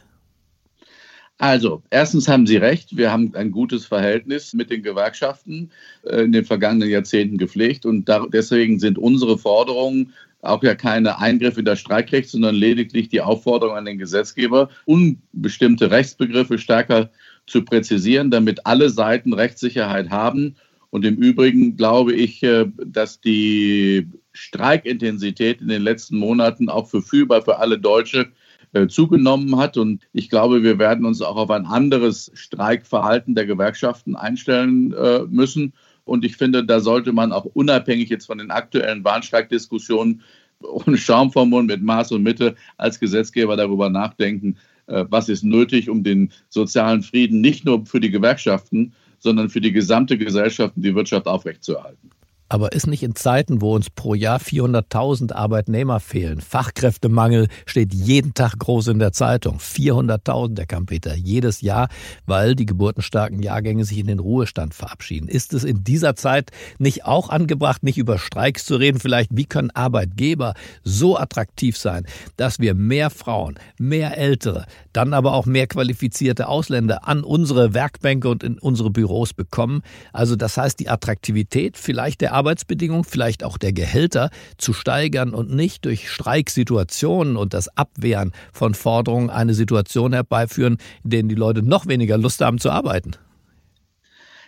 Also, 1.40 1.82
erstens 1.90 2.28
haben 2.28 2.46
Sie 2.46 2.58
recht, 2.58 2.96
wir 2.96 3.12
haben 3.12 3.34
ein 3.36 3.52
gutes 3.52 3.86
Verhältnis 3.86 4.54
mit 4.54 4.70
den 4.70 4.84
Gewerkschaften 4.84 5.72
äh, 6.04 6.22
in 6.22 6.32
den 6.32 6.46
vergangenen 6.46 6.90
Jahrzehnten 6.90 7.38
gepflegt 7.38 7.86
und 7.86 8.10
deswegen 8.32 8.80
sind 8.80 8.98
unsere 8.98 9.38
Forderungen 9.38 10.13
auch 10.44 10.62
ja 10.62 10.75
keine 10.75 11.20
Eingriffe 11.20 11.60
in 11.60 11.66
das 11.66 11.80
Streikrecht, 11.80 12.30
sondern 12.30 12.56
lediglich 12.56 13.08
die 13.08 13.22
Aufforderung 13.22 13.75
an 13.75 13.86
den 13.86 13.98
Gesetzgeber, 13.98 14.70
unbestimmte 14.86 15.90
Rechtsbegriffe 15.90 16.58
stärker 16.58 17.10
zu 17.48 17.63
präzisieren, 17.63 18.30
damit 18.30 18.66
alle 18.66 18.90
Seiten 18.90 19.34
Rechtssicherheit 19.34 20.10
haben. 20.10 20.56
Und 20.92 21.06
im 21.06 21.16
Übrigen 21.16 21.75
glaube 21.75 22.13
ich, 22.13 22.44
äh, 22.44 22.66
dass 22.86 23.20
die 23.20 24.08
Streikintensität 24.34 25.62
in 25.62 25.68
den 25.68 25.82
letzten 25.82 26.18
Monaten 26.18 26.70
auch 26.70 26.90
verfügbar 26.90 27.42
für 27.42 27.58
alle 27.58 27.80
Deutsche 27.80 28.32
äh, 28.74 28.88
zugenommen 28.88 29.58
hat. 29.58 29.77
Und 29.77 30.01
ich 30.12 30.30
glaube, 30.30 30.63
wir 30.63 30.80
werden 30.80 31.06
uns 31.06 31.22
auch 31.22 31.38
auf 31.38 31.50
ein 31.50 31.65
anderes 31.65 32.32
Streikverhalten 32.34 33.36
der 33.36 33.46
Gewerkschaften 33.46 34.15
einstellen 34.15 34.94
äh, 34.94 35.22
müssen. 35.30 35.74
Und 36.06 36.25
ich 36.25 36.36
finde, 36.36 36.65
da 36.65 36.80
sollte 36.80 37.13
man 37.13 37.32
auch 37.32 37.46
unabhängig 37.46 38.10
jetzt 38.10 38.25
von 38.25 38.38
den 38.38 38.51
aktuellen 38.51 39.03
Warnstreikdiskussionen 39.03 40.22
ohne 40.63 40.98
Schaum 40.98 41.32
vom 41.32 41.50
Mund 41.50 41.68
mit 41.68 41.82
Maß 41.82 42.12
und 42.12 42.24
Mitte 42.24 42.56
als 42.77 43.00
Gesetzgeber 43.00 43.56
darüber 43.56 43.89
nachdenken, 43.89 44.58
äh, 44.88 45.06
was 45.10 45.30
ist 45.30 45.44
nötig, 45.44 45.89
um 45.89 46.03
den 46.03 46.32
sozialen 46.50 47.03
Frieden 47.03 47.42
nicht 47.42 47.65
nur 47.65 47.86
für 47.86 48.00
die 48.00 48.12
Gewerkschaften, 48.12 48.94
sondern 49.20 49.50
für 49.50 49.62
die 49.62 49.72
gesamte 49.72 50.18
Gesellschaft 50.18 50.75
und 50.75 50.84
die 50.84 50.96
Wirtschaft 50.96 51.27
aufrechtzuerhalten. 51.27 52.10
Aber 52.50 52.74
ist 52.74 52.88
nicht 52.88 53.04
in 53.04 53.16
Zeiten, 53.16 53.62
wo 53.62 53.74
uns 53.74 53.90
pro 53.90 54.14
Jahr 54.14 54.40
400.000 54.40 55.34
Arbeitnehmer 55.34 56.00
fehlen, 56.00 56.42
Fachkräftemangel 56.42 57.48
steht 57.66 57.94
jeden 57.94 58.34
Tag 58.34 58.60
groß 58.60 58.90
in 58.90 59.00
der 59.00 59.12
Zeitung, 59.12 59.58
400.000, 59.58 60.54
der 60.54 60.66
Kampeter, 60.66 61.16
jedes 61.16 61.62
Jahr, 61.62 61.88
weil 62.26 62.56
die 62.56 62.66
geburtenstarken 62.66 63.42
Jahrgänge 63.42 63.86
sich 63.86 63.98
in 63.98 64.08
den 64.08 64.20
Ruhestand 64.20 64.74
verabschieden. 64.74 65.28
Ist 65.28 65.54
es 65.54 65.64
in 65.64 65.84
dieser 65.84 66.16
Zeit 66.16 66.52
nicht 66.78 67.06
auch 67.06 67.30
angebracht, 67.30 67.84
nicht 67.84 67.98
über 67.98 68.20
Streiks 68.20 68.66
zu 68.66 68.76
reden, 68.76 69.00
vielleicht 69.00 69.32
wie 69.34 69.46
können 69.46 69.72
Arbeitgeber 69.72 70.54
so 70.84 71.18
attraktiv 71.18 71.78
sein, 71.78 72.06
dass 72.38 72.60
wir 72.60 72.76
mehr 72.76 73.10
Frauen, 73.10 73.56
mehr 73.80 74.18
Ältere, 74.18 74.66
dann 74.92 75.14
aber 75.14 75.34
auch 75.34 75.46
mehr 75.46 75.68
qualifizierte 75.68 76.48
Ausländer 76.48 77.08
an 77.08 77.24
unsere 77.24 77.74
Werkbänke 77.74 78.30
und 78.30 78.44
in 78.44 78.60
unsere 78.60 78.92
Büros 78.92 79.34
bekommen? 79.34 79.82
Also 80.12 80.36
das 80.36 80.58
heißt, 80.58 80.80
die 80.80 80.90
Attraktivität 80.90 81.78
vielleicht 81.78 82.22
der 82.22 82.33
Arbeitsbedingungen, 82.34 83.04
vielleicht 83.04 83.44
auch 83.44 83.58
der 83.58 83.74
Gehälter 83.74 84.30
zu 84.58 84.74
steigern 84.74 85.34
und 85.34 85.54
nicht 85.54 85.86
durch 85.86 86.10
Streiksituationen 86.10 87.38
und 87.38 87.54
das 87.54 87.70
Abwehren 87.78 88.32
von 88.52 88.74
Forderungen 88.74 89.30
eine 89.30 89.54
Situation 89.54 90.13
herbeiführen, 90.13 90.78
in 91.04 91.10
der 91.10 91.24
die 91.24 91.36
Leute 91.36 91.63
noch 91.63 91.88
weniger 91.88 92.18
Lust 92.18 92.42
haben 92.42 92.60
zu 92.60 92.70
arbeiten. 92.72 93.13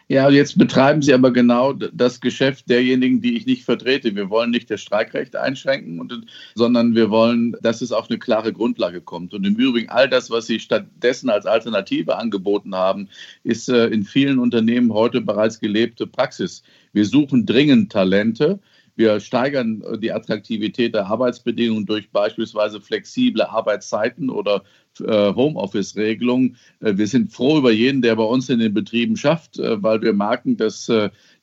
Ja, 0.07 0.29
jetzt 0.29 0.59
betreiben 0.59 1.01
Sie 1.01 1.15
aber 1.15 1.33
genau 1.33 1.73
das 1.73 2.21
Geschäft 2.21 2.69
derjenigen, 2.69 3.21
die 3.21 3.35
ich 3.35 3.47
nicht 3.47 3.65
vertrete. 3.65 4.15
Wir 4.15 4.29
wollen 4.29 4.51
nicht 4.51 4.69
das 4.69 4.81
Streikrecht 4.81 5.35
einschränken, 5.35 6.27
sondern 6.53 6.93
wir 6.93 7.09
wollen, 7.09 7.55
dass 7.63 7.81
es 7.81 7.91
auf 7.91 8.07
eine 8.07 8.19
klare 8.19 8.53
Grundlage 8.53 9.01
kommt. 9.01 9.33
Und 9.33 9.47
im 9.47 9.55
Übrigen, 9.55 9.89
all 9.89 10.07
das, 10.07 10.29
was 10.29 10.45
Sie 10.45 10.59
stattdessen 10.59 11.31
als 11.31 11.47
Alternative 11.47 12.17
angeboten 12.17 12.75
haben, 12.75 13.09
ist 13.43 13.67
äh, 13.67 13.87
in 13.87 14.03
vielen 14.03 14.37
Unternehmen 14.37 14.93
heute 14.93 15.21
bereits 15.21 15.59
gelebte 15.59 16.05
Praxis. 16.05 16.61
Wir 16.93 17.05
suchen 17.05 17.47
dringend 17.47 17.91
Talente. 17.91 18.59
Wir 18.95 19.19
steigern 19.19 19.81
äh, 19.81 19.97
die 19.97 20.11
Attraktivität 20.11 20.95
der 20.95 21.07
Arbeitsbedingungen 21.07 21.85
durch 21.85 22.09
beispielsweise 22.11 22.81
flexible 22.81 23.43
Arbeitszeiten 23.43 24.29
oder 24.29 24.63
äh, 24.99 25.33
Homeoffice-Regelungen. 25.33 26.55
Äh, 26.79 26.97
wir 26.97 27.07
sind 27.07 27.31
froh 27.31 27.57
über 27.57 27.71
jeden, 27.71 28.01
der 28.01 28.15
bei 28.15 28.23
uns 28.23 28.49
in 28.49 28.59
den 28.59 28.73
Betrieben 28.73 29.17
schafft, 29.17 29.57
weil 29.57 30.01
wir 30.01 30.13
merken, 30.13 30.57
dass 30.57 30.89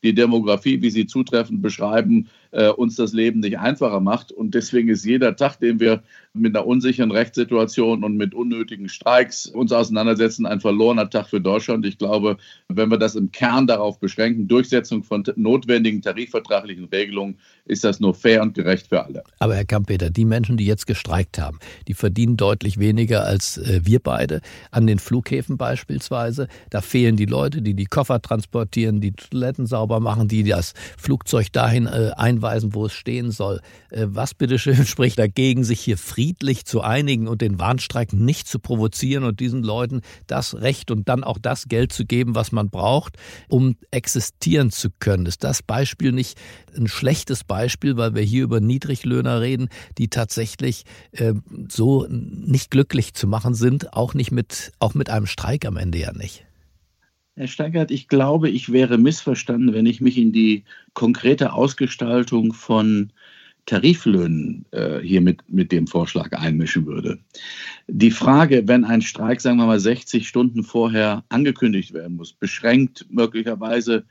die 0.03 0.15
Demografie, 0.15 0.81
wie 0.83 0.91
Sie 0.91 1.07
zutreffend 1.07 1.63
beschreiben, 1.63 2.29
äh, 2.53 2.69
uns 2.69 2.97
das 2.97 3.13
Leben 3.13 3.41
nicht 3.41 3.59
einfacher 3.59 4.01
macht. 4.01 4.33
Und 4.33 4.55
deswegen 4.55 4.89
ist 4.89 5.05
jeder 5.05 5.37
Tag, 5.37 5.59
den 5.59 5.81
wir 5.81 6.03
mit 6.35 6.57
einer 6.57 6.67
unsicheren 6.67 7.11
Rechtssituation 7.11 8.05
und 8.05 8.17
mit 8.17 8.35
unnötigen 8.35 8.89
Streiks 8.89 9.47
uns 9.47 9.73
auseinandersetzen, 9.73 10.47
ein 10.47 10.61
verlorener 10.61 11.11
Tag 11.11 11.29
für 11.29 11.41
Deutschland. 11.41 11.85
Ich 11.85 11.99
glaube, 11.99 12.39
wenn 12.69 12.91
wir 12.91 12.99
das 12.99 13.17
im 13.17 13.33
Kern 13.33 13.67
darauf 13.67 13.99
beschränken, 13.99 14.49
Durchsetzung 14.49 15.03
von 15.03 15.25
notwendigen 15.37 16.01
tarifvertraglichen 16.01 16.85
Regelungen, 16.87 17.39
ist 17.65 17.85
das 17.85 18.01
nur 18.01 18.15
fair 18.15 18.43
und 18.43 18.55
gerecht 18.55 18.89
für 18.89 19.05
alle. 19.05 19.25
Aber 19.39 19.55
Herr 19.55 19.65
Kampeter, 19.65 20.11
die 20.11 20.25
Menschen, 20.25 20.57
die 20.57 20.65
jetzt 20.65 20.87
gestreikt 20.87 21.39
haben, 21.39 21.59
die 21.87 21.95
verdienen 21.95 22.37
deutlich 22.37 22.79
weniger 22.79 23.25
als 23.25 23.59
äh, 23.59 23.81
wir 23.85 24.01
beide. 24.01 24.41
An 24.71 24.87
den 24.87 24.99
Flughäfen 24.99 25.59
beispielsweise, 25.59 26.49
da 26.71 26.81
fehlen 26.81 27.17
die 27.17 27.27
Leute, 27.27 27.63
die 27.63 27.75
die 27.75 27.85
Koffer 27.85 28.23
transportieren, 28.23 29.01
die 29.01 29.13
Toiletten 29.13 29.67
sauber 29.67 30.01
machen, 30.01 30.29
die 30.29 30.45
das 30.45 30.73
Flugzeug 30.97 31.53
dahin 31.53 31.87
äh, 31.87 32.11
einweisen, 32.43 32.75
wo 32.75 32.87
es 32.87 32.93
stehen 32.93 33.31
soll. 33.31 33.61
Äh, 33.91 34.07
was 34.09 34.35
bitteschön 34.35 34.85
spricht 34.87 35.19
dagegen, 35.19 35.65
sich 35.65 35.81
hier 35.81 35.99
friedlich 35.99 36.65
zu 36.65 36.81
einigen 36.83 37.29
und 37.29 37.41
den 37.41 37.59
Warnstreik 37.59 38.13
nicht 38.13 38.49
zu 38.49 38.59
provozieren 38.59 39.25
und 39.25 39.41
diesen 39.41 39.63
Leuten 39.63 40.03
das 40.27 40.55
Recht 40.55 40.91
und 40.91 41.09
dann 41.09 41.25
auch 41.25 41.39
das 41.39 41.67
Geld 41.67 41.93
zu 41.93 42.05
geben, 42.05 42.35
was 42.35 42.53
man 42.53 42.71
braucht, 42.71 43.17
um 43.49 43.77
existieren 43.91 44.71
zu 44.71 44.89
können? 44.99 45.27
Ist 45.27 45.45
das 45.45 45.63
Beispiel 45.63 46.13
nicht 46.13 46.39
ein 46.77 46.89
schlechtes 46.89 47.45
Beispiel, 47.45 47.97
weil 47.97 48.15
wir 48.15 48.23
hier 48.23 48.45
über 48.45 48.61
Niedriglöhner 48.61 49.41
reden, 49.41 49.69
die 49.99 50.09
tatsächlich 50.09 50.85
äh, 51.13 51.35
so 51.69 52.07
nicht 52.09 52.71
glücklich 52.71 53.15
zu 53.15 53.27
machen 53.27 53.55
sind, 53.55 53.93
auch 53.93 54.15
nicht 54.15 54.33
mit, 54.33 54.73
auch 54.79 54.95
mit 54.95 55.11
einem 55.11 55.27
Streik 55.27 55.65
am 55.65 55.77
Ende 55.77 55.99
ja 55.99 56.13
nicht? 56.13 56.45
Herr 57.35 57.47
Steigert, 57.47 57.91
ich 57.91 58.09
glaube, 58.09 58.51
ich 58.51 58.73
wäre 58.73 58.99
missverstanden, 58.99 59.73
wenn 59.73 59.87
ich 59.87 60.01
mich 60.03 60.19
in 60.19 60.33
die 60.33 60.65
konkrete 60.93 61.55
Ausgestaltung 61.55 62.53
von 62.53 63.11
Tariflöhnen 63.65 64.67
äh, 64.73 64.99
hier 64.99 65.21
mit, 65.21 65.41
mit 65.49 65.73
dem 65.73 65.87
Vorschlag 65.87 66.33
einmischen 66.33 66.85
würde. 66.85 67.19
Die 67.87 68.11
Frage, 68.11 68.67
wenn 68.67 68.85
ein 68.85 69.01
Streik, 69.01 69.41
sagen 69.41 69.59
wir 69.59 69.67
mal, 69.67 69.81
60 69.81 70.29
Stunden 70.29 70.63
vorher 70.63 71.25
angekündigt 71.31 71.95
werden 71.95 72.17
muss, 72.17 72.33
beschränkt 72.33 73.07
möglicherweise 73.09 74.05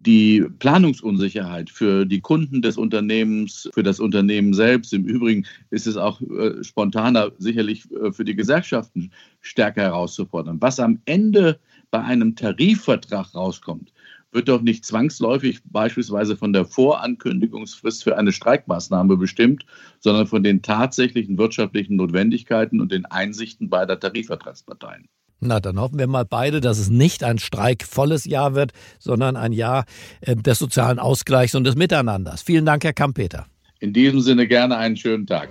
die 0.00 0.44
Planungsunsicherheit 0.58 1.70
für 1.70 2.04
die 2.04 2.20
Kunden 2.20 2.60
des 2.60 2.76
Unternehmens, 2.76 3.70
für 3.72 3.82
das 3.82 4.00
Unternehmen 4.00 4.52
selbst. 4.52 4.92
Im 4.92 5.04
Übrigen 5.04 5.46
ist 5.70 5.86
es 5.86 5.96
auch 5.96 6.20
äh, 6.20 6.62
spontaner 6.62 7.32
sicherlich 7.38 7.90
äh, 7.92 8.12
für 8.12 8.24
die 8.24 8.36
Gesellschaften 8.36 9.12
stärker 9.40 9.82
herauszufordern. 9.82 10.60
Was 10.60 10.80
am 10.80 11.00
Ende 11.06 11.58
bei 11.90 12.02
einem 12.02 12.36
Tarifvertrag 12.36 13.34
rauskommt, 13.34 13.92
wird 14.32 14.48
doch 14.48 14.60
nicht 14.60 14.84
zwangsläufig 14.84 15.60
beispielsweise 15.64 16.36
von 16.36 16.52
der 16.52 16.64
Vorankündigungsfrist 16.64 18.04
für 18.04 18.18
eine 18.18 18.32
Streikmaßnahme 18.32 19.16
bestimmt, 19.16 19.64
sondern 20.00 20.26
von 20.26 20.42
den 20.42 20.62
tatsächlichen 20.62 21.38
wirtschaftlichen 21.38 21.96
Notwendigkeiten 21.96 22.80
und 22.80 22.92
den 22.92 23.06
Einsichten 23.06 23.70
beider 23.70 23.98
Tarifvertragsparteien. 23.98 25.08
Na, 25.40 25.60
dann 25.60 25.78
hoffen 25.78 25.98
wir 25.98 26.06
mal 26.06 26.24
beide, 26.24 26.60
dass 26.60 26.78
es 26.78 26.88
nicht 26.88 27.22
ein 27.22 27.38
streikvolles 27.38 28.24
Jahr 28.24 28.54
wird, 28.54 28.72
sondern 28.98 29.36
ein 29.36 29.52
Jahr 29.52 29.84
äh, 30.20 30.34
des 30.34 30.58
sozialen 30.58 30.98
Ausgleichs 30.98 31.54
und 31.54 31.64
des 31.64 31.76
Miteinanders. 31.76 32.42
Vielen 32.42 32.64
Dank, 32.64 32.84
Herr 32.84 32.94
Kampeter. 32.94 33.46
In 33.80 33.92
diesem 33.92 34.20
Sinne 34.20 34.46
gerne 34.46 34.76
einen 34.78 34.96
schönen 34.96 35.26
Tag. 35.26 35.50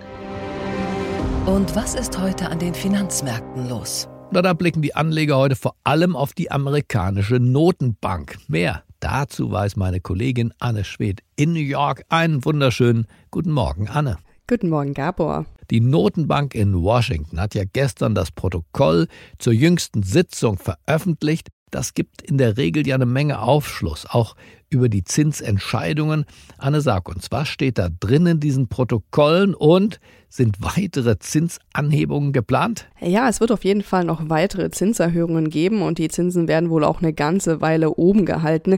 Und 1.46 1.75
was 1.75 1.94
ist 1.94 2.20
heute 2.20 2.50
an 2.50 2.58
den 2.58 2.74
Finanzmärkten 2.74 3.70
los? 3.70 4.08
Na, 4.36 4.42
da 4.42 4.51
blicken 4.51 4.82
die 4.82 4.94
Anleger 4.94 5.38
heute 5.38 5.56
vor 5.56 5.77
allem 5.86 6.13
auf 6.18 6.34
die 6.34 6.51
amerikanische 6.51 7.36
Notenbank. 7.36 8.38
Mehr 8.50 8.84
dazu 9.00 9.50
weiß 9.50 9.77
meine 9.77 10.01
Kollegin 10.01 10.54
Anne 10.60 10.84
Schwedt 10.84 11.22
in 11.38 11.54
New 11.54 11.62
York. 11.62 12.04
Einen 12.10 12.44
wunderschönen 12.44 13.08
guten 13.32 13.54
Morgen, 13.54 13.88
Anne. 13.88 14.18
Guten 14.46 14.68
Morgen, 14.68 14.94
Gabor. 14.94 15.46
Die 15.72 15.80
Notenbank 15.80 16.54
in 16.54 16.74
Washington 16.84 17.39
hat 17.39 17.56
ja 17.56 17.63
gestern 17.63 18.13
das 18.13 18.30
Protokoll 18.30 19.08
zur 19.39 19.54
jüngsten 19.54 20.04
Sitzung 20.04 20.58
veröffentlicht. 20.58 21.48
Das 21.72 21.94
gibt 21.94 22.22
in 22.22 22.38
der 22.38 22.58
Regel 22.58 22.86
ja 22.86 22.96
eine 22.96 23.06
Menge 23.06 23.39
Aufschluss, 23.39 24.06
auch 24.06 24.36
über 24.69 24.89
die 24.89 25.03
Zinsentscheidungen. 25.03 26.25
Anne, 26.57 26.81
sag 26.81 27.07
uns, 27.07 27.31
was 27.31 27.48
steht 27.48 27.77
da 27.77 27.89
drin 28.00 28.25
in 28.25 28.39
diesen 28.39 28.67
Protokollen 28.67 29.53
und 29.53 30.00
sind 30.27 30.57
weitere 30.60 31.17
Zinsanhebungen 31.17 32.34
geplant? 32.34 32.88
Ja, 33.00 33.29
es 33.29 33.39
wird 33.39 33.51
auf 33.51 33.63
jeden 33.63 33.84
Fall 33.84 34.03
noch 34.03 34.29
weitere 34.29 34.69
Zinserhöhungen 34.69 35.50
geben 35.50 35.81
und 35.81 35.98
die 35.98 36.10
Zinsen 36.10 36.48
werden 36.48 36.69
wohl 36.69 36.84
auch 36.84 37.01
eine 37.01 37.13
ganze 37.13 37.62
Weile 37.62 37.91
oben 37.91 38.25
gehalten. 38.25 38.77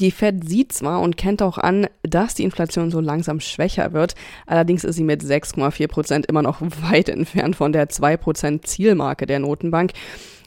Die 0.00 0.10
Fed 0.10 0.46
sieht 0.46 0.72
zwar 0.72 1.00
und 1.00 1.16
kennt 1.16 1.40
auch 1.40 1.56
an, 1.56 1.86
dass 2.02 2.34
die 2.34 2.44
Inflation 2.44 2.90
so 2.90 3.00
langsam 3.00 3.40
schwächer 3.40 3.92
wird, 3.92 4.14
allerdings 4.46 4.84
ist 4.84 4.96
sie 4.96 5.04
mit 5.04 5.22
6,4 5.22 5.88
Prozent 5.88 6.26
immer 6.26 6.42
noch 6.42 6.60
weit 6.60 7.08
entfernt 7.08 7.56
von 7.56 7.72
der 7.72 7.88
2 7.88 8.16
Prozent 8.18 8.66
Zielmarke 8.66 9.24
der 9.24 9.38
Notenbank. 9.38 9.92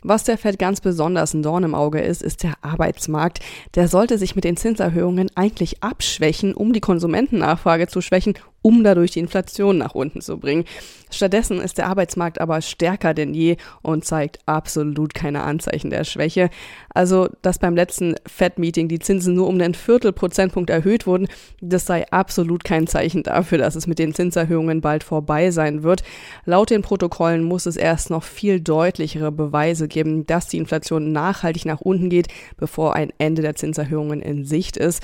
Was 0.03 0.23
der 0.23 0.39
Fed 0.39 0.57
ganz 0.57 0.81
besonders 0.81 1.35
ein 1.35 1.43
Dorn 1.43 1.63
im 1.63 1.75
Auge 1.75 2.01
ist, 2.01 2.23
ist 2.23 2.41
der 2.41 2.53
Arbeitsmarkt. 2.61 3.39
Der 3.75 3.87
sollte 3.87 4.17
sich 4.17 4.35
mit 4.35 4.43
den 4.43 4.57
Zinserhöhungen 4.81 5.29
eigentlich 5.35 5.83
abschwächen, 5.83 6.55
um 6.55 6.73
die 6.73 6.79
Konsumentennachfrage 6.79 7.87
zu 7.87 8.01
schwächen 8.01 8.33
um 8.61 8.83
dadurch 8.83 9.11
die 9.11 9.19
Inflation 9.19 9.77
nach 9.77 9.95
unten 9.95 10.21
zu 10.21 10.37
bringen. 10.37 10.65
Stattdessen 11.09 11.59
ist 11.59 11.77
der 11.77 11.87
Arbeitsmarkt 11.87 12.39
aber 12.39 12.61
stärker 12.61 13.13
denn 13.13 13.33
je 13.33 13.57
und 13.81 14.05
zeigt 14.05 14.39
absolut 14.45 15.13
keine 15.13 15.43
Anzeichen 15.43 15.89
der 15.89 16.05
Schwäche. 16.05 16.49
Also, 16.93 17.29
dass 17.41 17.59
beim 17.59 17.75
letzten 17.75 18.15
Fed-Meeting 18.25 18.87
die 18.87 18.99
Zinsen 18.99 19.35
nur 19.35 19.47
um 19.47 19.59
einen 19.59 19.73
Viertelprozentpunkt 19.73 20.69
erhöht 20.69 21.07
wurden, 21.07 21.27
das 21.59 21.85
sei 21.85 22.09
absolut 22.11 22.63
kein 22.63 22.87
Zeichen 22.87 23.23
dafür, 23.23 23.57
dass 23.57 23.75
es 23.75 23.87
mit 23.87 23.99
den 23.99 24.13
Zinserhöhungen 24.13 24.81
bald 24.81 25.03
vorbei 25.03 25.51
sein 25.51 25.83
wird. 25.83 26.03
Laut 26.45 26.69
den 26.69 26.81
Protokollen 26.81 27.43
muss 27.43 27.65
es 27.65 27.75
erst 27.75 28.09
noch 28.09 28.23
viel 28.23 28.61
deutlichere 28.61 29.31
Beweise 29.31 29.87
geben, 29.87 30.25
dass 30.25 30.47
die 30.47 30.57
Inflation 30.57 31.11
nachhaltig 31.11 31.65
nach 31.65 31.81
unten 31.81 32.09
geht, 32.09 32.27
bevor 32.57 32.95
ein 32.95 33.11
Ende 33.17 33.41
der 33.41 33.55
Zinserhöhungen 33.55 34.21
in 34.21 34.45
Sicht 34.45 34.77
ist. 34.77 35.01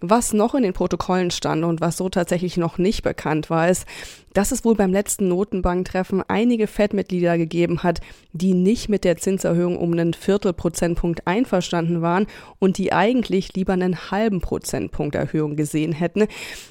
Was 0.00 0.32
noch 0.32 0.54
in 0.54 0.62
den 0.62 0.72
Protokollen 0.72 1.30
stand 1.30 1.62
und 1.64 1.82
was 1.82 1.98
so 1.98 2.08
tatsächlich 2.08 2.56
noch 2.56 2.78
nicht 2.78 2.99
bekannt 3.02 3.50
war, 3.50 3.68
ist, 3.68 3.86
dass 4.32 4.52
es 4.52 4.64
wohl 4.64 4.74
beim 4.74 4.92
letzten 4.92 5.28
Notenbanktreffen 5.28 6.22
einige 6.28 6.66
FED-Mitglieder 6.66 7.36
gegeben 7.38 7.82
hat, 7.82 8.00
die 8.32 8.54
nicht 8.54 8.88
mit 8.88 9.04
der 9.04 9.16
Zinserhöhung 9.16 9.76
um 9.76 9.92
einen 9.92 10.14
Viertelprozentpunkt 10.14 11.26
einverstanden 11.26 12.02
waren 12.02 12.26
und 12.58 12.78
die 12.78 12.92
eigentlich 12.92 13.54
lieber 13.54 13.72
einen 13.72 14.10
halben 14.10 14.40
Prozentpunkt 14.40 15.14
Erhöhung 15.14 15.56
gesehen 15.56 15.92
hätten. 15.92 16.26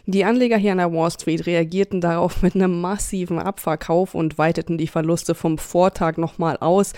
Die 0.05 0.25
Anleger 0.25 0.57
hier 0.57 0.71
an 0.71 0.77
der 0.77 0.93
Wall 0.93 1.11
Street 1.11 1.45
reagierten 1.45 2.01
darauf 2.01 2.41
mit 2.41 2.55
einem 2.55 2.79
massiven 2.79 3.39
Abverkauf 3.39 4.15
und 4.15 4.37
weiteten 4.37 4.77
die 4.77 4.87
Verluste 4.87 5.35
vom 5.35 5.57
Vortag 5.57 6.17
nochmal 6.17 6.57
aus. 6.57 6.93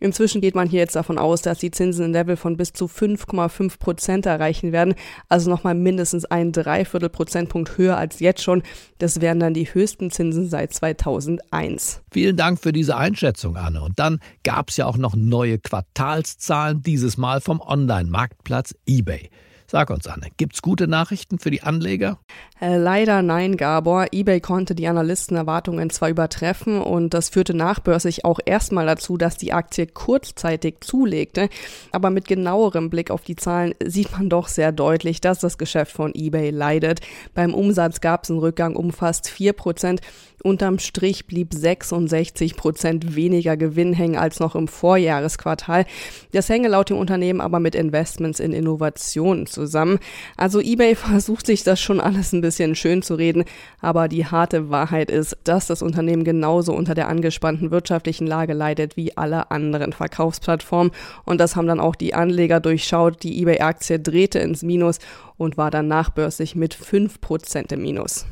Inzwischen 0.00 0.40
geht 0.40 0.54
man 0.54 0.68
hier 0.68 0.80
jetzt 0.80 0.96
davon 0.96 1.18
aus, 1.18 1.42
dass 1.42 1.58
die 1.58 1.70
Zinsen 1.70 2.06
ein 2.06 2.12
Level 2.12 2.36
von 2.36 2.56
bis 2.56 2.72
zu 2.72 2.86
5,5 2.86 3.78
Prozent 3.78 4.26
erreichen 4.26 4.72
werden, 4.72 4.94
also 5.28 5.50
nochmal 5.50 5.74
mindestens 5.74 6.24
ein 6.26 6.52
Dreiviertel 6.52 7.08
Prozentpunkt 7.08 7.78
höher 7.78 7.96
als 7.96 8.20
jetzt 8.20 8.42
schon. 8.42 8.62
Das 8.98 9.20
wären 9.20 9.40
dann 9.40 9.54
die 9.54 9.72
höchsten 9.72 10.05
Zinsen 10.10 10.48
seit 10.48 10.72
2001. 10.72 12.02
Vielen 12.12 12.36
Dank 12.36 12.60
für 12.60 12.72
diese 12.72 12.96
Einschätzung, 12.96 13.56
Anne. 13.56 13.82
Und 13.82 13.98
dann 13.98 14.20
gab 14.44 14.70
es 14.70 14.76
ja 14.76 14.86
auch 14.86 14.96
noch 14.96 15.14
neue 15.14 15.58
Quartalszahlen, 15.58 16.82
dieses 16.82 17.16
Mal 17.16 17.40
vom 17.40 17.60
Online-Marktplatz 17.60 18.74
eBay. 18.86 19.30
Sag 19.68 19.90
uns, 19.90 20.06
Anne, 20.06 20.28
gibt's 20.36 20.62
gute 20.62 20.86
Nachrichten 20.86 21.38
für 21.38 21.50
die 21.50 21.62
Anleger? 21.62 22.20
Äh, 22.58 22.78
leider 22.78 23.20
nein, 23.20 23.58
Gabor. 23.58 24.06
eBay 24.12 24.40
konnte 24.40 24.74
die 24.74 24.88
Analystenerwartungen 24.88 25.90
zwar 25.90 26.08
übertreffen 26.08 26.80
und 26.80 27.12
das 27.12 27.28
führte 27.28 27.52
nachbörslich 27.52 28.24
auch 28.24 28.40
erstmal 28.46 28.86
dazu, 28.86 29.18
dass 29.18 29.36
die 29.36 29.52
Aktie 29.52 29.86
kurzzeitig 29.86 30.76
zulegte. 30.80 31.50
Aber 31.92 32.08
mit 32.08 32.26
genauerem 32.26 32.88
Blick 32.88 33.10
auf 33.10 33.22
die 33.22 33.36
Zahlen 33.36 33.74
sieht 33.84 34.10
man 34.12 34.30
doch 34.30 34.48
sehr 34.48 34.72
deutlich, 34.72 35.20
dass 35.20 35.38
das 35.38 35.58
Geschäft 35.58 35.92
von 35.92 36.14
eBay 36.14 36.48
leidet. 36.48 37.00
Beim 37.34 37.52
Umsatz 37.52 38.00
gab 38.00 38.24
es 38.24 38.30
einen 38.30 38.38
Rückgang 38.38 38.74
um 38.74 38.90
fast 38.90 39.28
4 39.28 39.52
Prozent. 39.52 40.00
Unterm 40.42 40.78
Strich 40.78 41.26
blieb 41.26 41.52
66 41.52 42.56
Prozent 42.56 43.16
weniger 43.16 43.56
Gewinn 43.56 43.92
hängen 43.92 44.16
als 44.16 44.38
noch 44.38 44.54
im 44.54 44.68
Vorjahresquartal. 44.68 45.84
Das 46.32 46.48
hänge 46.48 46.68
laut 46.68 46.88
dem 46.88 46.98
Unternehmen 46.98 47.40
aber 47.40 47.58
mit 47.58 47.74
Investments 47.74 48.38
in 48.40 48.52
Innovationen 48.52 49.46
zusammen. 49.46 49.98
Also 50.36 50.60
eBay 50.60 50.94
versucht 50.94 51.46
sich 51.46 51.62
das 51.62 51.80
schon 51.80 52.00
alles 52.00 52.32
ein 52.32 52.40
bisschen 52.40 52.45
schön 52.50 53.02
zu 53.02 53.14
reden, 53.14 53.44
aber 53.80 54.08
die 54.08 54.26
harte 54.26 54.70
Wahrheit 54.70 55.10
ist, 55.10 55.36
dass 55.44 55.66
das 55.66 55.82
Unternehmen 55.82 56.24
genauso 56.24 56.72
unter 56.72 56.94
der 56.94 57.08
angespannten 57.08 57.70
wirtschaftlichen 57.70 58.26
Lage 58.26 58.52
leidet 58.52 58.96
wie 58.96 59.16
alle 59.16 59.50
anderen 59.50 59.92
Verkaufsplattformen. 59.92 60.92
Und 61.24 61.40
das 61.40 61.56
haben 61.56 61.66
dann 61.66 61.80
auch 61.80 61.94
die 61.94 62.14
Anleger 62.14 62.60
durchschaut. 62.60 63.22
Die 63.22 63.40
eBay-Aktie 63.42 63.98
drehte 63.98 64.38
ins 64.38 64.62
Minus 64.62 64.98
und 65.36 65.56
war 65.56 65.70
dann 65.70 65.88
nachbörslich 65.88 66.54
mit 66.54 66.74
5% 66.74 67.72
im 67.72 67.82
Minus. 67.82 68.26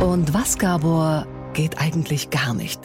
Und 0.00 0.32
was, 0.32 0.58
Gabor, 0.58 1.26
geht 1.52 1.78
eigentlich 1.78 2.30
gar 2.30 2.54
nicht? 2.54 2.80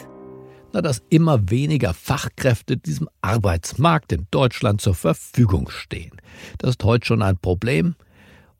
Na, 0.72 0.82
dass 0.82 1.02
immer 1.08 1.48
weniger 1.48 1.94
Fachkräfte 1.94 2.76
diesem 2.76 3.08
Arbeitsmarkt 3.22 4.12
in 4.12 4.26
Deutschland 4.30 4.80
zur 4.80 4.94
Verfügung 4.94 5.70
stehen. 5.70 6.12
Das 6.58 6.70
ist 6.70 6.84
heute 6.84 7.06
schon 7.06 7.22
ein 7.22 7.38
Problem 7.38 7.94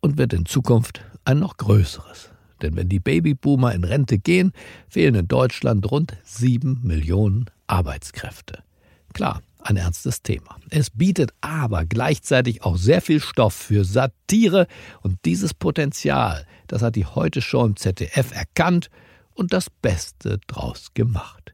und 0.01 0.17
wird 0.17 0.33
in 0.33 0.47
Zukunft 0.47 1.05
ein 1.27 1.39
noch 1.39 1.57
größeres. 1.57 2.31
Denn 2.63 2.77
wenn 2.77 2.89
die 2.89 3.01
Babyboomer 3.01 3.75
in 3.75 3.85
Rente 3.85 4.19
gehen, 4.19 4.53
fehlen 4.89 5.15
in 5.15 5.29
Deutschland 5.29 5.91
rund 5.91 6.17
sieben 6.25 6.81
Millionen 6.83 7.47
Arbeitskräfte. 7.67 8.63
Klar, 9.13 9.43
ein 9.61 9.77
ernstes 9.77 10.23
Thema. 10.23 10.57
Es 10.71 10.91
bietet 10.91 11.33
aber 11.41 11.85
gleichzeitig 11.85 12.63
auch 12.63 12.77
sehr 12.77 13.03
viel 13.03 13.21
Stoff 13.21 13.55
für 13.55 13.85
Satire 13.85 14.69
und 15.03 15.19
dieses 15.25 15.53
Potenzial, 15.53 16.47
das 16.67 16.83
hat 16.83 16.97
die 16.97 17.05
heute 17.07 17.43
schon 17.43 17.71
im 17.71 17.77
ZDF 17.77 18.33
erkannt 18.33 18.89
und 19.35 19.53
das 19.53 19.69
Beste 19.69 20.39
draus 20.47 20.89
gemacht. 20.95 21.53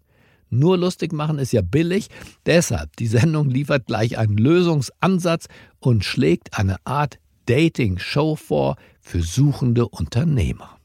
Nur 0.50 0.76
lustig 0.76 1.12
machen 1.14 1.38
ist 1.38 1.52
ja 1.52 1.62
billig, 1.62 2.08
deshalb 2.44 2.94
die 2.96 3.06
Sendung 3.06 3.48
liefert 3.48 3.86
gleich 3.86 4.18
einen 4.18 4.36
Lösungsansatz 4.36 5.46
und 5.80 6.04
schlägt 6.04 6.58
eine 6.58 6.76
Art 6.84 7.18
Dating-Show 7.46 8.36
vor 8.36 8.76
für 9.02 9.22
suchende 9.22 9.86
Unternehmer. 9.88 10.78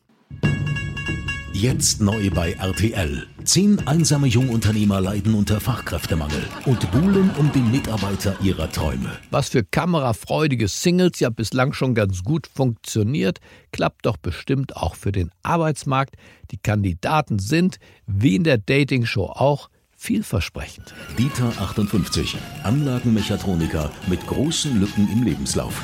Jetzt 1.54 2.02
neu 2.02 2.30
bei 2.30 2.54
RTL. 2.54 3.26
Zehn 3.44 3.88
einsame 3.88 4.28
Jungunternehmer 4.28 5.02
leiden 5.02 5.34
unter 5.34 5.60
Fachkräftemangel 5.60 6.44
und 6.66 6.92
buhlen 6.92 7.32
um 7.38 7.52
den 7.52 7.72
Mitarbeiter 7.72 8.36
ihrer 8.42 8.70
Träume. 8.72 9.10
Was 9.32 9.50
für 9.50 9.64
kamerafreudige 9.64 10.68
Singles 10.68 11.20
ja 11.20 11.30
bislang 11.30 11.74
schon 11.74 11.96
ganz 11.96 12.24
gut 12.24 12.46
funktioniert, 12.46 13.40
klappt 13.72 14.06
doch 14.06 14.18
bestimmt 14.18 14.76
auch 14.76 14.96
für 14.96 15.12
den 15.12 15.32
Arbeitsmarkt. 15.42 16.16
Die 16.52 16.58
Kandidaten 16.58 17.40
sind, 17.40 17.78
wie 18.06 18.36
in 18.36 18.44
der 18.44 18.58
Dating-Show 18.60 19.26
auch, 19.26 19.70
vielversprechend. 19.96 20.94
Dieter 21.18 21.48
58, 21.60 22.38
Anlagenmechatroniker 22.64 23.90
mit 24.08 24.26
großen 24.28 24.80
Lücken 24.80 25.12
im 25.12 25.24
Lebenslauf. 25.24 25.82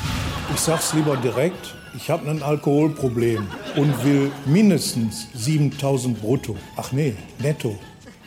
Ich 0.53 0.59
sag's 0.59 0.93
lieber 0.93 1.17
direkt, 1.17 1.73
ich 1.95 2.09
habe 2.09 2.29
ein 2.29 2.41
Alkoholproblem 2.41 3.45
und 3.75 4.03
will 4.03 4.31
mindestens 4.45 5.27
7000 5.33 6.19
brutto. 6.19 6.55
Ach 6.75 6.91
nee, 6.91 7.15
netto. 7.39 7.77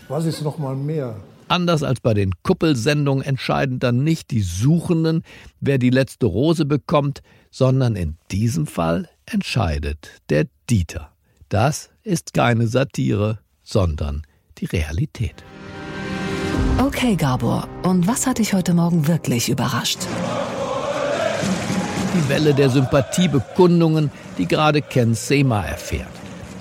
Was 0.08 0.24
ist 0.24 0.42
noch 0.42 0.58
mal 0.58 0.76
mehr? 0.76 1.16
Anders 1.48 1.82
als 1.82 2.00
bei 2.00 2.14
den 2.14 2.32
Kuppelsendungen 2.42 3.24
entscheiden 3.24 3.78
dann 3.78 4.02
nicht 4.02 4.30
die 4.30 4.42
Suchenden, 4.42 5.22
wer 5.60 5.78
die 5.78 5.90
letzte 5.90 6.26
Rose 6.26 6.64
bekommt, 6.64 7.22
sondern 7.50 7.94
in 7.96 8.16
diesem 8.30 8.66
Fall 8.66 9.08
entscheidet 9.26 10.10
der 10.28 10.46
Dieter. 10.68 11.12
Das 11.48 11.90
ist 12.02 12.34
keine 12.34 12.66
Satire, 12.66 13.38
sondern 13.62 14.22
die 14.58 14.66
Realität. 14.66 15.44
Okay, 16.78 17.16
Gabor, 17.16 17.68
und 17.84 18.06
was 18.06 18.26
hat 18.26 18.38
dich 18.38 18.52
heute 18.52 18.74
Morgen 18.74 19.06
wirklich 19.06 19.48
überrascht? 19.48 20.00
Die 22.16 22.28
Welle 22.30 22.54
der 22.54 22.70
Sympathiebekundungen, 22.70 24.10
die 24.38 24.46
gerade 24.46 24.80
Ken 24.80 25.14
Sema 25.14 25.62
erfährt. 25.64 26.08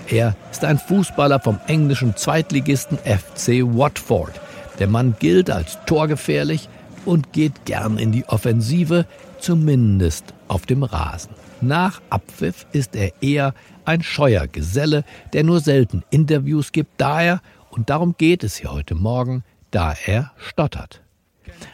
Er 0.10 0.36
ist 0.52 0.66
ein 0.66 0.78
Fußballer 0.78 1.40
vom 1.40 1.60
englischen 1.68 2.18
Zweitligisten 2.18 2.98
FC 2.98 3.64
Watford. 3.64 4.34
Der 4.80 4.88
Mann 4.88 5.16
gilt 5.18 5.50
als 5.50 5.78
torgefährlich 5.86 6.68
und 7.06 7.32
geht 7.32 7.64
gern 7.64 7.98
in 7.98 8.12
die 8.12 8.26
Offensive, 8.26 9.06
zumindest 9.40 10.34
auf 10.50 10.66
dem 10.66 10.84
Rasen. 10.84 11.32
Nach 11.62 12.02
Abpfiff 12.10 12.66
ist 12.74 12.96
er 12.96 13.12
eher 13.22 13.54
ein 13.86 14.04
scheuer 14.04 14.48
Geselle, 14.48 15.06
der 15.32 15.46
nur 15.46 15.62
selten 15.62 16.04
Interviews 16.10 16.74
gibt, 16.74 17.00
da 17.00 17.22
er, 17.22 17.42
und 17.70 17.90
darum 17.90 18.16
geht 18.18 18.44
es 18.44 18.58
hier 18.58 18.74
heute 18.74 18.96
Morgen, 18.96 19.44
da 19.72 19.94
er 20.06 20.32
stottert. 20.36 21.05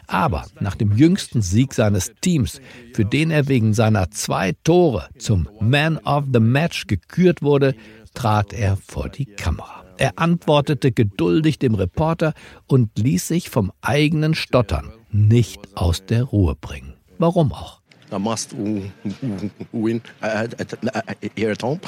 Aber 0.06 0.46
nach 0.60 0.74
dem 0.74 0.96
jüngsten 0.96 1.42
Sieg 1.42 1.74
seines 1.74 2.12
Teams, 2.20 2.60
für 2.94 3.04
den 3.04 3.30
er 3.30 3.48
wegen 3.48 3.74
seiner 3.74 4.10
zwei 4.10 4.52
Tore 4.64 5.08
zum 5.18 5.48
Man 5.60 5.98
of 5.98 6.24
the 6.32 6.40
Match 6.40 6.86
gekürt 6.86 7.42
wurde, 7.42 7.74
trat 8.14 8.52
er 8.52 8.76
vor 8.76 9.08
die 9.08 9.26
Kamera. 9.26 9.84
Er 9.98 10.18
antwortete 10.18 10.92
geduldig 10.92 11.58
dem 11.58 11.74
Reporter 11.74 12.34
und 12.66 12.98
ließ 12.98 13.28
sich 13.28 13.50
vom 13.50 13.72
eigenen 13.80 14.34
Stottern 14.34 14.92
nicht 15.10 15.76
aus 15.76 16.04
der 16.06 16.24
Ruhe 16.24 16.56
bringen. 16.56 16.94
Warum 17.18 17.52
auch? 17.52 17.80
I 18.10 18.18
must 18.18 18.54
win 19.72 20.02
here 21.34 21.52
at 21.52 21.62
home. 21.62 21.80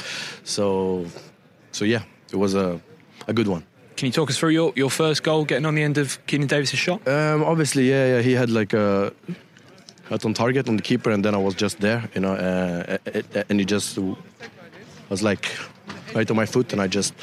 So, 0.43 1.05
so 1.71 1.85
yeah, 1.85 2.01
it 2.31 2.39
was 2.39 2.55
a, 2.55 2.79
a 3.27 3.33
good 3.33 3.47
one. 3.47 3.63
Can 3.97 4.07
you 4.07 4.11
talk 4.11 4.29
us 4.29 4.37
through 4.37 4.49
your, 4.49 4.73
your 4.75 4.89
first 4.89 5.23
goal, 5.23 5.45
getting 5.45 5.65
on 5.65 5.75
the 5.75 5.83
end 5.83 5.97
of 5.97 6.19
Keenan 6.27 6.47
Davis' 6.47 6.71
shot? 6.71 7.07
Um, 7.07 7.43
obviously, 7.43 7.89
yeah, 7.89 8.15
yeah, 8.15 8.21
he 8.21 8.33
had 8.33 8.49
like 8.49 8.73
a 8.73 9.13
hit 10.09 10.25
on 10.25 10.33
target 10.33 10.67
on 10.67 10.75
the 10.75 10.81
keeper, 10.81 11.11
and 11.11 11.23
then 11.23 11.33
I 11.33 11.37
was 11.37 11.55
just 11.55 11.79
there, 11.79 12.09
you 12.13 12.21
know, 12.21 12.33
uh, 12.33 12.97
and 13.49 13.59
he 13.59 13.65
just 13.65 13.97
was 15.09 15.23
like 15.23 15.49
right 16.13 16.29
on 16.29 16.35
my 16.35 16.45
foot, 16.45 16.73
and 16.73 16.81
I 16.81 16.87
just 16.87 17.13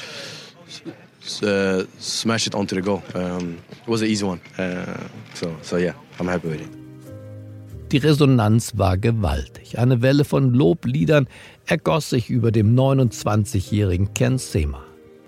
uh, 1.43 1.83
smashed 1.99 2.47
it 2.47 2.55
onto 2.55 2.75
the 2.75 2.81
goal. 2.81 3.03
Um, 3.13 3.59
it 3.69 3.87
was 3.87 4.01
an 4.01 4.07
easy 4.07 4.25
one, 4.25 4.41
uh, 4.57 5.07
so 5.35 5.55
so 5.61 5.77
yeah, 5.77 5.93
I'm 6.19 6.27
happy 6.27 6.47
with 6.47 6.61
it. 6.61 6.83
Die 7.91 7.99
Resonanz 7.99 8.75
war 8.75 8.97
gewaltig. 8.97 9.77
Eine 9.77 10.01
Welle 10.01 10.25
von 10.25 10.51
Lobliedern 10.51 11.27
ergoss 11.67 12.09
sich 12.09 12.31
über 12.31 12.51
dem 12.51 12.75
29-jährigen 12.75 14.15
Ken 14.15 14.39
Sema. 14.39 14.83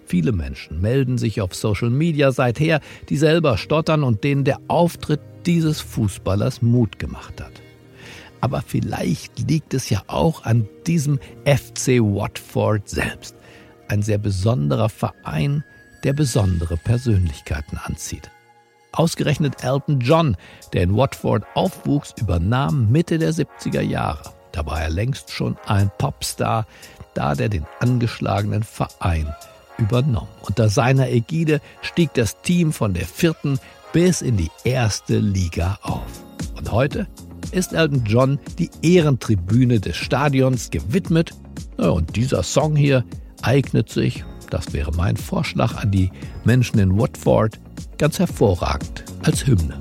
Viele 0.05 0.31
Menschen 0.31 0.81
melden 0.81 1.17
sich 1.17 1.41
auf 1.41 1.55
Social 1.55 1.89
Media 1.89 2.31
seither, 2.31 2.79
die 3.09 3.17
selber 3.17 3.57
stottern 3.57 4.03
und 4.03 4.23
denen 4.23 4.43
der 4.43 4.59
Auftritt 4.67 5.19
dieses 5.45 5.81
Fußballers 5.81 6.61
Mut 6.61 6.99
gemacht 6.99 7.41
hat. 7.41 7.61
Aber 8.39 8.61
vielleicht 8.61 9.49
liegt 9.49 9.73
es 9.73 9.89
ja 9.89 10.03
auch 10.05 10.45
an 10.45 10.67
diesem 10.85 11.19
FC 11.45 11.99
Watford 11.99 12.87
selbst. 12.87 13.35
Ein 13.87 14.03
sehr 14.03 14.19
besonderer 14.19 14.89
Verein, 14.89 15.63
der 16.03 16.13
besondere 16.13 16.77
Persönlichkeiten 16.77 17.77
anzieht. 17.77 18.29
Ausgerechnet 18.91 19.63
Elton 19.63 19.99
John, 19.99 20.37
der 20.73 20.83
in 20.83 20.95
Watford 20.95 21.43
aufwuchs, 21.55 22.13
übernahm 22.17 22.91
Mitte 22.91 23.17
der 23.17 23.33
70er 23.33 23.81
Jahre. 23.81 24.33
Da 24.51 24.65
war 24.65 24.81
er 24.81 24.89
längst 24.89 25.31
schon 25.31 25.57
ein 25.65 25.89
Popstar, 25.97 26.67
da 27.15 27.33
der 27.33 27.49
den 27.49 27.65
angeschlagenen 27.79 28.63
Verein 28.63 29.33
übernommen. 29.77 30.29
Unter 30.41 30.69
seiner 30.69 31.09
Ägide 31.09 31.61
stieg 31.81 32.13
das 32.13 32.41
Team 32.41 32.71
von 32.73 32.93
der 32.93 33.05
vierten 33.05 33.59
bis 33.93 34.21
in 34.21 34.37
die 34.37 34.51
erste 34.63 35.17
Liga 35.19 35.79
auf. 35.81 36.05
Und 36.57 36.71
heute 36.71 37.07
ist 37.51 37.73
Elton 37.73 38.03
John 38.05 38.39
die 38.59 38.69
Ehrentribüne 38.81 39.79
des 39.79 39.95
Stadions 39.95 40.69
gewidmet. 40.69 41.31
Und 41.77 42.15
dieser 42.15 42.43
Song 42.43 42.75
hier 42.75 43.03
eignet 43.41 43.89
sich, 43.89 44.25
das 44.49 44.73
wäre 44.73 44.91
mein 44.91 45.17
Vorschlag 45.17 45.75
an 45.77 45.91
die 45.91 46.11
Menschen 46.43 46.79
in 46.79 46.97
Watford, 46.97 47.59
ganz 47.97 48.19
hervorragend 48.19 49.05
als 49.23 49.45
Hymne. 49.45 49.79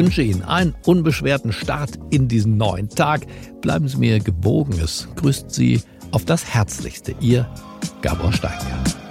Wünsche 0.00 0.22
Ihnen 0.22 0.40
einen 0.42 0.74
unbeschwerten 0.86 1.52
Start 1.52 1.90
in 2.08 2.26
diesen 2.26 2.56
neuen 2.56 2.88
Tag. 2.88 3.26
Bleiben 3.60 3.86
Sie 3.86 3.98
mir 3.98 4.18
gewogen. 4.18 4.72
Es 4.82 5.06
grüßt 5.16 5.50
Sie 5.50 5.82
auf 6.10 6.24
das 6.24 6.54
Herzlichste. 6.54 7.14
Ihr 7.20 7.46
Gabor 8.00 8.32
Steingart. 8.32 9.09